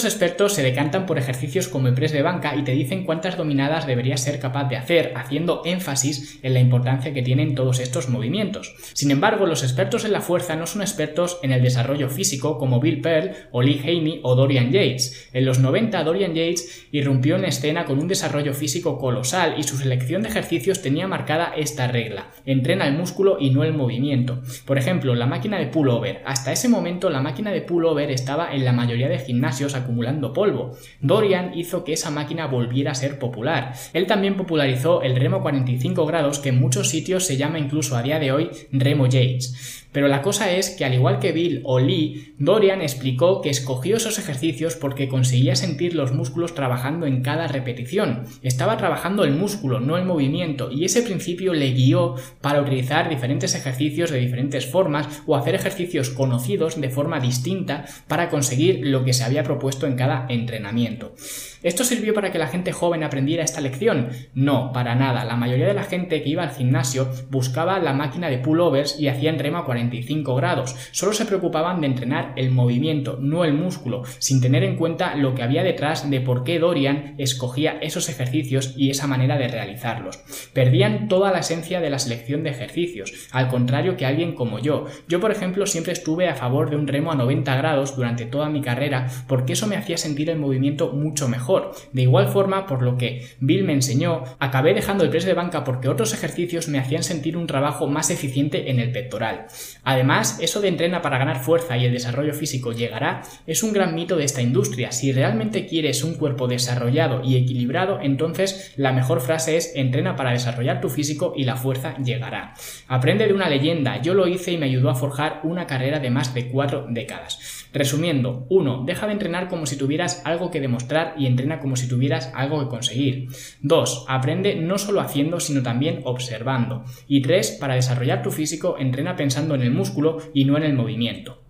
Estos 0.00 0.14
expertos 0.14 0.54
se 0.54 0.62
decantan 0.62 1.04
por 1.04 1.18
ejercicios 1.18 1.68
como 1.68 1.86
el 1.86 1.92
press 1.92 2.10
de 2.12 2.22
banca 2.22 2.56
y 2.56 2.62
te 2.62 2.72
dicen 2.72 3.04
cuántas 3.04 3.36
dominadas 3.36 3.86
deberías 3.86 4.22
ser 4.22 4.40
capaz 4.40 4.64
de 4.64 4.78
hacer, 4.78 5.12
haciendo 5.14 5.60
énfasis 5.66 6.40
en 6.42 6.54
la 6.54 6.60
importancia 6.60 7.12
que 7.12 7.20
tienen 7.20 7.54
todos 7.54 7.80
estos 7.80 8.08
movimientos. 8.08 8.74
Sin 8.94 9.10
embargo, 9.10 9.44
los 9.44 9.62
expertos 9.62 10.06
en 10.06 10.12
la 10.12 10.22
fuerza 10.22 10.56
no 10.56 10.66
son 10.66 10.80
expertos 10.80 11.38
en 11.42 11.52
el 11.52 11.62
desarrollo 11.62 12.08
físico 12.08 12.56
como 12.56 12.80
Bill 12.80 13.02
Pearl 13.02 13.32
o 13.52 13.60
Lee 13.60 13.82
Haney 13.84 14.20
o 14.22 14.36
Dorian 14.36 14.72
Yates. 14.72 15.28
En 15.34 15.44
los 15.44 15.58
90, 15.58 16.02
Dorian 16.02 16.34
Yates 16.34 16.86
irrumpió 16.92 17.36
en 17.36 17.44
escena 17.44 17.84
con 17.84 17.98
un 17.98 18.08
desarrollo 18.08 18.54
físico 18.54 18.96
colosal 18.96 19.56
y 19.58 19.64
su 19.64 19.76
selección 19.76 20.22
de 20.22 20.30
ejercicios 20.30 20.80
tenía 20.80 21.08
marcada 21.08 21.52
esta 21.54 21.88
regla: 21.88 22.30
entrena 22.46 22.88
el 22.88 22.96
músculo 22.96 23.36
y 23.38 23.50
no 23.50 23.64
el 23.64 23.74
movimiento. 23.74 24.40
Por 24.64 24.78
ejemplo, 24.78 25.14
la 25.14 25.26
máquina 25.26 25.58
de 25.58 25.66
pullover. 25.66 26.22
Hasta 26.24 26.52
ese 26.52 26.70
momento, 26.70 27.10
la 27.10 27.20
máquina 27.20 27.52
de 27.52 27.60
pullover 27.60 28.10
estaba 28.10 28.54
en 28.54 28.64
la 28.64 28.72
mayoría 28.72 29.10
de 29.10 29.18
gimnasios 29.18 29.74
acumulando 29.90 30.32
polvo. 30.32 30.76
Dorian 31.00 31.52
hizo 31.58 31.82
que 31.84 31.92
esa 31.92 32.10
máquina 32.10 32.46
volviera 32.46 32.92
a 32.92 32.94
ser 32.94 33.18
popular. 33.18 33.74
Él 33.92 34.06
también 34.06 34.36
popularizó 34.36 35.02
el 35.02 35.16
remo 35.16 35.42
45 35.42 36.06
grados 36.06 36.38
que 36.38 36.50
en 36.50 36.60
muchos 36.60 36.88
sitios 36.88 37.26
se 37.26 37.36
llama 37.36 37.58
incluso 37.58 37.96
a 37.96 38.02
día 38.02 38.20
de 38.20 38.30
hoy 38.30 38.50
remo 38.70 39.06
Yates. 39.06 39.79
Pero 39.92 40.08
la 40.08 40.22
cosa 40.22 40.50
es 40.50 40.70
que 40.70 40.84
al 40.84 40.94
igual 40.94 41.20
que 41.20 41.32
Bill 41.32 41.62
o 41.64 41.78
Lee, 41.78 42.34
Dorian 42.38 42.82
explicó 42.82 43.40
que 43.40 43.50
escogió 43.50 43.96
esos 43.96 44.18
ejercicios 44.18 44.74
porque 44.74 45.08
conseguía 45.08 45.54
sentir 45.54 45.94
los 45.94 46.12
músculos 46.12 46.54
trabajando 46.54 47.06
en 47.06 47.22
cada 47.22 47.46
repetición. 47.46 48.24
Estaba 48.42 48.76
trabajando 48.76 49.24
el 49.24 49.32
músculo, 49.32 49.78
no 49.78 49.96
el 49.96 50.04
movimiento, 50.04 50.72
y 50.72 50.84
ese 50.84 51.02
principio 51.02 51.54
le 51.54 51.72
guió 51.72 52.16
para 52.40 52.60
utilizar 52.60 53.08
diferentes 53.08 53.54
ejercicios 53.54 54.10
de 54.10 54.18
diferentes 54.18 54.66
formas 54.66 55.22
o 55.26 55.36
hacer 55.36 55.54
ejercicios 55.54 56.10
conocidos 56.10 56.80
de 56.80 56.90
forma 56.90 57.20
distinta 57.20 57.84
para 58.08 58.30
conseguir 58.30 58.80
lo 58.82 59.04
que 59.04 59.12
se 59.12 59.22
había 59.22 59.44
propuesto 59.44 59.60
puesto 59.60 59.86
en 59.86 59.94
cada 59.94 60.26
entrenamiento. 60.28 61.14
¿Esto 61.62 61.84
sirvió 61.84 62.14
para 62.14 62.32
que 62.32 62.38
la 62.38 62.46
gente 62.46 62.72
joven 62.72 63.04
aprendiera 63.04 63.44
esta 63.44 63.60
lección? 63.60 64.08
No, 64.32 64.72
para 64.72 64.94
nada. 64.94 65.26
La 65.26 65.36
mayoría 65.36 65.66
de 65.66 65.74
la 65.74 65.82
gente 65.82 66.22
que 66.22 66.30
iba 66.30 66.42
al 66.42 66.54
gimnasio 66.54 67.10
buscaba 67.28 67.78
la 67.78 67.92
máquina 67.92 68.30
de 68.30 68.38
pullovers 68.38 68.98
y 68.98 69.08
hacían 69.08 69.38
remo 69.38 69.58
a 69.58 69.66
45 69.66 70.34
grados. 70.36 70.74
Solo 70.92 71.12
se 71.12 71.26
preocupaban 71.26 71.82
de 71.82 71.88
entrenar 71.88 72.32
el 72.36 72.50
movimiento, 72.50 73.18
no 73.20 73.44
el 73.44 73.52
músculo, 73.52 74.04
sin 74.20 74.40
tener 74.40 74.64
en 74.64 74.76
cuenta 74.76 75.14
lo 75.16 75.34
que 75.34 75.42
había 75.42 75.62
detrás 75.62 76.08
de 76.08 76.22
por 76.22 76.44
qué 76.44 76.58
Dorian 76.58 77.14
escogía 77.18 77.76
esos 77.82 78.08
ejercicios 78.08 78.72
y 78.78 78.88
esa 78.88 79.06
manera 79.06 79.36
de 79.36 79.48
realizarlos. 79.48 80.18
Perdían 80.54 81.08
toda 81.08 81.30
la 81.30 81.40
esencia 81.40 81.82
de 81.82 81.90
la 81.90 81.98
selección 81.98 82.42
de 82.42 82.50
ejercicios, 82.50 83.28
al 83.32 83.48
contrario 83.48 83.98
que 83.98 84.06
alguien 84.06 84.34
como 84.34 84.60
yo. 84.60 84.86
Yo, 85.08 85.20
por 85.20 85.30
ejemplo, 85.30 85.66
siempre 85.66 85.92
estuve 85.92 86.26
a 86.26 86.36
favor 86.36 86.70
de 86.70 86.76
un 86.76 86.88
remo 86.88 87.12
a 87.12 87.16
90 87.16 87.54
grados 87.56 87.96
durante 87.96 88.24
toda 88.24 88.48
mi 88.48 88.62
carrera 88.62 89.08
porque 89.28 89.52
eso 89.52 89.66
me 89.66 89.76
hacía 89.76 89.98
sentir 89.98 90.30
el 90.30 90.38
movimiento 90.38 90.92
mucho 90.92 91.28
mejor 91.28 91.49
de 91.92 92.02
igual 92.02 92.28
forma, 92.28 92.66
por 92.66 92.82
lo 92.82 92.96
que 92.96 93.26
Bill 93.40 93.64
me 93.64 93.72
enseñó, 93.72 94.24
acabé 94.38 94.74
dejando 94.74 95.04
el 95.04 95.10
press 95.10 95.24
de 95.24 95.34
banca 95.34 95.64
porque 95.64 95.88
otros 95.88 96.14
ejercicios 96.14 96.68
me 96.68 96.78
hacían 96.78 97.02
sentir 97.02 97.36
un 97.36 97.46
trabajo 97.46 97.86
más 97.86 98.10
eficiente 98.10 98.70
en 98.70 98.78
el 98.78 98.92
pectoral. 98.92 99.46
Además, 99.82 100.38
eso 100.40 100.60
de 100.60 100.68
entrena 100.68 101.02
para 101.02 101.18
ganar 101.18 101.42
fuerza 101.42 101.76
y 101.76 101.84
el 101.84 101.92
desarrollo 101.92 102.34
físico 102.34 102.72
llegará 102.72 103.22
es 103.46 103.62
un 103.62 103.72
gran 103.72 103.94
mito 103.94 104.16
de 104.16 104.24
esta 104.24 104.42
industria. 104.42 104.92
Si 104.92 105.12
realmente 105.12 105.66
quieres 105.66 106.04
un 106.04 106.14
cuerpo 106.14 106.46
desarrollado 106.46 107.22
y 107.24 107.36
equilibrado, 107.36 107.98
entonces 108.02 108.72
la 108.76 108.92
mejor 108.92 109.20
frase 109.20 109.56
es 109.56 109.72
entrena 109.74 110.16
para 110.16 110.32
desarrollar 110.32 110.80
tu 110.80 110.88
físico 110.88 111.32
y 111.36 111.44
la 111.44 111.56
fuerza 111.56 111.96
llegará. 111.98 112.54
Aprende 112.88 113.26
de 113.26 113.34
una 113.34 113.48
leyenda, 113.48 114.00
yo 114.02 114.14
lo 114.14 114.26
hice 114.26 114.52
y 114.52 114.58
me 114.58 114.66
ayudó 114.66 114.90
a 114.90 114.94
forjar 114.94 115.40
una 115.44 115.66
carrera 115.66 116.00
de 116.00 116.10
más 116.10 116.34
de 116.34 116.48
cuatro 116.48 116.86
décadas. 116.88 117.66
Resumiendo, 117.72 118.46
1. 118.48 118.84
Deja 118.84 119.06
de 119.06 119.12
entrenar 119.12 119.48
como 119.48 119.66
si 119.66 119.76
tuvieras 119.76 120.22
algo 120.24 120.50
que 120.50 120.60
demostrar 120.60 121.14
y 121.16 121.26
entrena 121.40 121.60
como 121.60 121.76
si 121.76 121.88
tuvieras 121.88 122.30
algo 122.34 122.60
que 122.60 122.68
conseguir. 122.68 123.28
2. 123.62 124.04
Aprende 124.08 124.56
no 124.56 124.78
solo 124.78 125.00
haciendo, 125.00 125.40
sino 125.40 125.62
también 125.62 126.02
observando. 126.04 126.84
Y 127.08 127.22
3. 127.22 127.52
Para 127.60 127.74
desarrollar 127.74 128.22
tu 128.22 128.30
físico, 128.30 128.76
entrena 128.78 129.16
pensando 129.16 129.54
en 129.54 129.62
el 129.62 129.70
músculo 129.70 130.18
y 130.34 130.44
no 130.44 130.56
en 130.56 130.64
el 130.64 130.74
movimiento. 130.74 131.40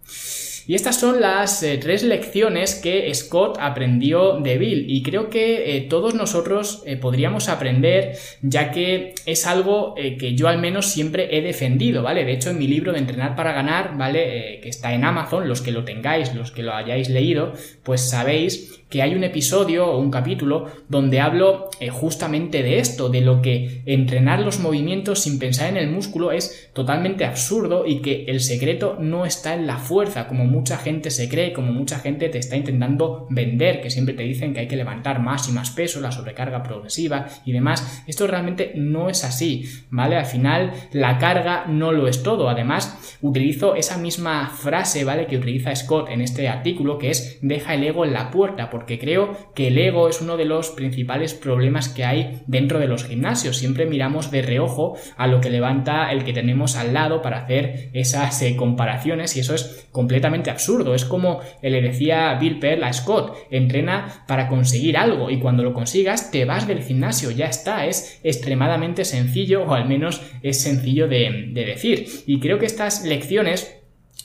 Y 0.66 0.76
estas 0.76 1.00
son 1.00 1.20
las 1.20 1.64
eh, 1.64 1.78
tres 1.78 2.04
lecciones 2.04 2.76
que 2.76 3.12
Scott 3.12 3.58
aprendió 3.60 4.38
de 4.38 4.56
Bill 4.56 4.84
y 4.88 5.02
creo 5.02 5.28
que 5.28 5.76
eh, 5.76 5.80
todos 5.80 6.14
nosotros 6.14 6.84
eh, 6.86 6.96
podríamos 6.96 7.48
aprender 7.48 8.16
ya 8.40 8.70
que 8.70 9.14
es 9.26 9.48
algo 9.48 9.96
que 9.96 10.36
yo 10.36 10.46
al 10.46 10.58
menos 10.58 10.86
siempre 10.86 11.36
he 11.36 11.42
defendido, 11.42 12.04
¿vale? 12.04 12.24
De 12.24 12.32
hecho 12.32 12.50
en 12.50 12.58
mi 12.58 12.68
libro 12.68 12.92
de 12.92 12.98
Entrenar 12.98 13.34
para 13.34 13.52
ganar, 13.52 13.96
¿vale? 13.96 14.60
que 14.62 14.68
está 14.68 14.94
en 14.94 15.04
Amazon, 15.04 15.48
los 15.48 15.60
que 15.60 15.72
lo 15.72 15.84
tengáis, 15.84 16.34
los 16.36 16.52
que 16.52 16.62
lo 16.62 16.72
hayáis 16.72 17.08
leído, 17.08 17.52
pues 17.82 18.08
sabéis 18.08 18.79
que 18.90 19.02
hay 19.02 19.14
un 19.14 19.24
episodio 19.24 19.86
o 19.86 19.98
un 19.98 20.10
capítulo 20.10 20.66
donde 20.88 21.20
hablo 21.20 21.70
eh, 21.78 21.88
justamente 21.88 22.62
de 22.62 22.80
esto, 22.80 23.08
de 23.08 23.20
lo 23.20 23.40
que 23.40 23.82
entrenar 23.86 24.40
los 24.40 24.58
movimientos 24.58 25.20
sin 25.20 25.38
pensar 25.38 25.68
en 25.68 25.76
el 25.76 25.90
músculo 25.90 26.32
es 26.32 26.70
totalmente 26.74 27.24
absurdo 27.24 27.86
y 27.86 28.00
que 28.00 28.24
el 28.26 28.40
secreto 28.40 28.96
no 29.00 29.24
está 29.24 29.54
en 29.54 29.66
la 29.66 29.78
fuerza, 29.78 30.26
como 30.26 30.44
mucha 30.44 30.76
gente 30.76 31.10
se 31.10 31.28
cree, 31.28 31.52
como 31.52 31.72
mucha 31.72 32.00
gente 32.00 32.28
te 32.28 32.38
está 32.38 32.56
intentando 32.56 33.26
vender, 33.30 33.80
que 33.80 33.90
siempre 33.90 34.14
te 34.14 34.24
dicen 34.24 34.52
que 34.52 34.60
hay 34.60 34.68
que 34.68 34.76
levantar 34.76 35.20
más 35.20 35.48
y 35.48 35.52
más 35.52 35.70
peso, 35.70 36.00
la 36.00 36.12
sobrecarga 36.12 36.62
progresiva 36.62 37.28
y 37.44 37.52
demás. 37.52 38.02
Esto 38.06 38.26
realmente 38.26 38.72
no 38.74 39.08
es 39.08 39.24
así, 39.24 39.64
¿vale? 39.90 40.16
Al 40.16 40.26
final 40.26 40.72
la 40.92 41.18
carga 41.18 41.66
no 41.66 41.92
lo 41.92 42.08
es 42.08 42.22
todo. 42.22 42.48
Además, 42.48 43.18
utilizo 43.22 43.76
esa 43.76 43.98
misma 43.98 44.50
frase, 44.50 45.04
¿vale? 45.04 45.26
Que 45.26 45.36
utiliza 45.36 45.74
Scott 45.74 46.10
en 46.10 46.20
este 46.20 46.48
artículo, 46.48 46.98
que 46.98 47.10
es 47.10 47.38
deja 47.42 47.74
el 47.74 47.84
ego 47.84 48.04
en 48.04 48.12
la 48.12 48.30
puerta 48.30 48.70
porque 48.80 48.98
creo 48.98 49.36
que 49.54 49.68
el 49.68 49.76
ego 49.76 50.08
es 50.08 50.22
uno 50.22 50.38
de 50.38 50.46
los 50.46 50.70
principales 50.70 51.34
problemas 51.34 51.90
que 51.90 52.06
hay 52.06 52.40
dentro 52.46 52.78
de 52.78 52.86
los 52.86 53.04
gimnasios. 53.04 53.58
Siempre 53.58 53.84
miramos 53.84 54.30
de 54.30 54.40
reojo 54.40 54.96
a 55.18 55.26
lo 55.26 55.42
que 55.42 55.50
levanta 55.50 56.10
el 56.10 56.24
que 56.24 56.32
tenemos 56.32 56.76
al 56.76 56.94
lado 56.94 57.20
para 57.20 57.40
hacer 57.40 57.90
esas 57.92 58.40
eh, 58.40 58.56
comparaciones 58.56 59.36
y 59.36 59.40
eso 59.40 59.54
es 59.54 59.86
completamente 59.92 60.48
absurdo. 60.48 60.94
Es 60.94 61.04
como 61.04 61.40
le 61.60 61.82
decía 61.82 62.38
Bill 62.40 62.58
Pearl 62.58 62.82
a 62.84 62.92
Scott, 62.94 63.36
entrena 63.50 64.24
para 64.26 64.48
conseguir 64.48 64.96
algo 64.96 65.30
y 65.30 65.40
cuando 65.40 65.62
lo 65.62 65.74
consigas 65.74 66.30
te 66.30 66.46
vas 66.46 66.66
del 66.66 66.82
gimnasio, 66.82 67.30
ya 67.30 67.48
está, 67.48 67.84
es 67.84 68.18
extremadamente 68.24 69.04
sencillo 69.04 69.64
o 69.64 69.74
al 69.74 69.86
menos 69.86 70.22
es 70.42 70.62
sencillo 70.62 71.06
de 71.06 71.52
decir. 71.52 72.06
Y 72.24 72.40
creo 72.40 72.58
que 72.58 72.64
estas 72.64 73.04
lecciones 73.04 73.79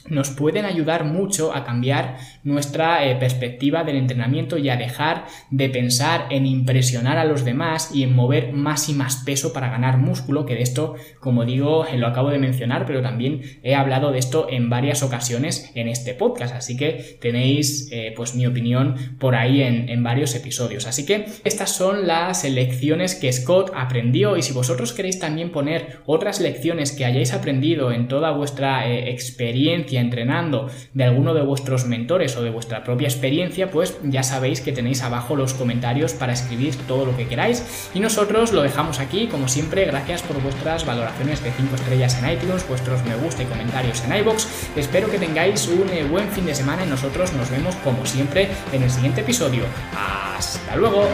nos 0.08 0.30
pueden 0.30 0.66
ayudar 0.66 1.06
mucho 1.06 1.54
a 1.54 1.64
cambiar 1.64 2.18
nuestra 2.44 3.06
eh, 3.06 3.16
perspectiva 3.16 3.84
del 3.84 3.96
entrenamiento 3.96 4.58
y 4.58 4.70
a 4.70 4.78
dejar 4.78 5.26
de 5.50 5.70
pensar 5.70 6.28
en 6.30 6.46
impresionar 6.46 7.18
a 7.18 7.26
los 7.26 7.44
demás 7.44 7.92
y 7.94 8.04
en 8.04 8.16
mover 8.16 8.54
más 8.54 8.90
y 8.90 8.94
más 8.94 9.18
peso 9.26 9.54
para 9.54 9.70
ganar 9.70 9.98
músculo, 9.98 10.46
que 10.46 10.56
de 10.56 10.62
esto, 10.62 10.96
como 11.20 11.46
digo, 11.46 11.86
lo 11.96 12.08
acabo 12.08 12.30
de 12.30 12.40
mencionar, 12.40 12.86
pero 12.86 13.02
también 13.02 13.42
he 13.64 13.76
hablado 13.76 14.12
de 14.12 14.20
esto 14.20 14.48
en 14.50 14.70
varias 14.70 15.04
ocasiones 15.04 15.72
en 15.76 15.88
este 15.88 16.14
podcast, 16.14 16.56
así 16.56 16.78
que 16.78 17.18
tenéis 17.22 17.90
eh, 17.92 18.14
pues 18.16 18.36
mi 18.36 18.46
opinión 18.46 18.96
por 19.20 19.36
ahí 19.36 19.62
en, 19.62 19.90
en 19.90 20.04
varios 20.04 20.36
episodios. 20.36 20.88
Así 20.88 21.06
que 21.06 21.26
estas 21.44 21.76
son 21.76 22.08
las 22.08 22.44
lecciones 22.44 23.16
que 23.16 23.32
Scott 23.32 23.72
aprendió 23.76 24.38
y 24.38 24.42
si 24.42 24.54
vosotros 24.54 24.94
queréis 24.94 25.20
también 25.20 25.52
poner 25.52 26.00
otras 26.06 26.40
lecciones 26.40 26.92
que 26.92 27.06
hayáis 27.06 27.34
aprendido 27.34 27.92
en 27.92 28.08
toda 28.08 28.32
vuestra 28.32 28.88
eh, 28.90 29.10
experiencia, 29.10 29.95
entrenando 29.98 30.70
de 30.94 31.04
alguno 31.04 31.34
de 31.34 31.42
vuestros 31.42 31.86
mentores 31.86 32.36
o 32.38 32.44
de 32.44 32.50
vuestra 32.50 32.84
propia 32.84 33.08
experiencia, 33.08 33.70
pues 33.70 33.98
ya 34.04 34.24
sabéis 34.24 34.62
que 34.62 34.72
tenéis 34.72 35.04
abajo 35.04 35.36
los 35.36 35.54
comentarios 35.54 36.14
para 36.14 36.34
escribir 36.34 36.76
todo 36.88 37.06
lo 37.06 37.16
que 37.16 37.28
queráis. 37.28 37.90
Y 37.94 38.00
nosotros 38.00 38.54
lo 38.54 38.62
dejamos 38.62 39.00
aquí, 39.00 39.28
como 39.28 39.48
siempre, 39.48 39.86
gracias 39.86 40.22
por 40.22 40.42
vuestras 40.42 40.86
valoraciones 40.86 41.44
de 41.44 41.52
5 41.52 41.76
estrellas 41.76 42.22
en 42.22 42.32
iTunes, 42.32 42.68
vuestros 42.68 43.04
me 43.06 43.16
gusta 43.16 43.44
y 43.44 43.46
comentarios 43.46 44.04
en 44.04 44.16
iBox. 44.18 44.48
Espero 44.76 45.10
que 45.10 45.18
tengáis 45.18 45.68
un 45.68 45.90
eh, 45.90 46.04
buen 46.04 46.30
fin 46.30 46.46
de 46.46 46.56
semana 46.56 46.86
y 46.86 46.90
nosotros 46.90 47.34
nos 47.34 47.50
vemos 47.50 47.76
como 47.78 48.06
siempre 48.06 48.50
en 48.72 48.84
el 48.84 48.90
siguiente 48.90 49.22
episodio. 49.22 49.64
¡Hasta 49.96 50.76
luego! 50.76 51.08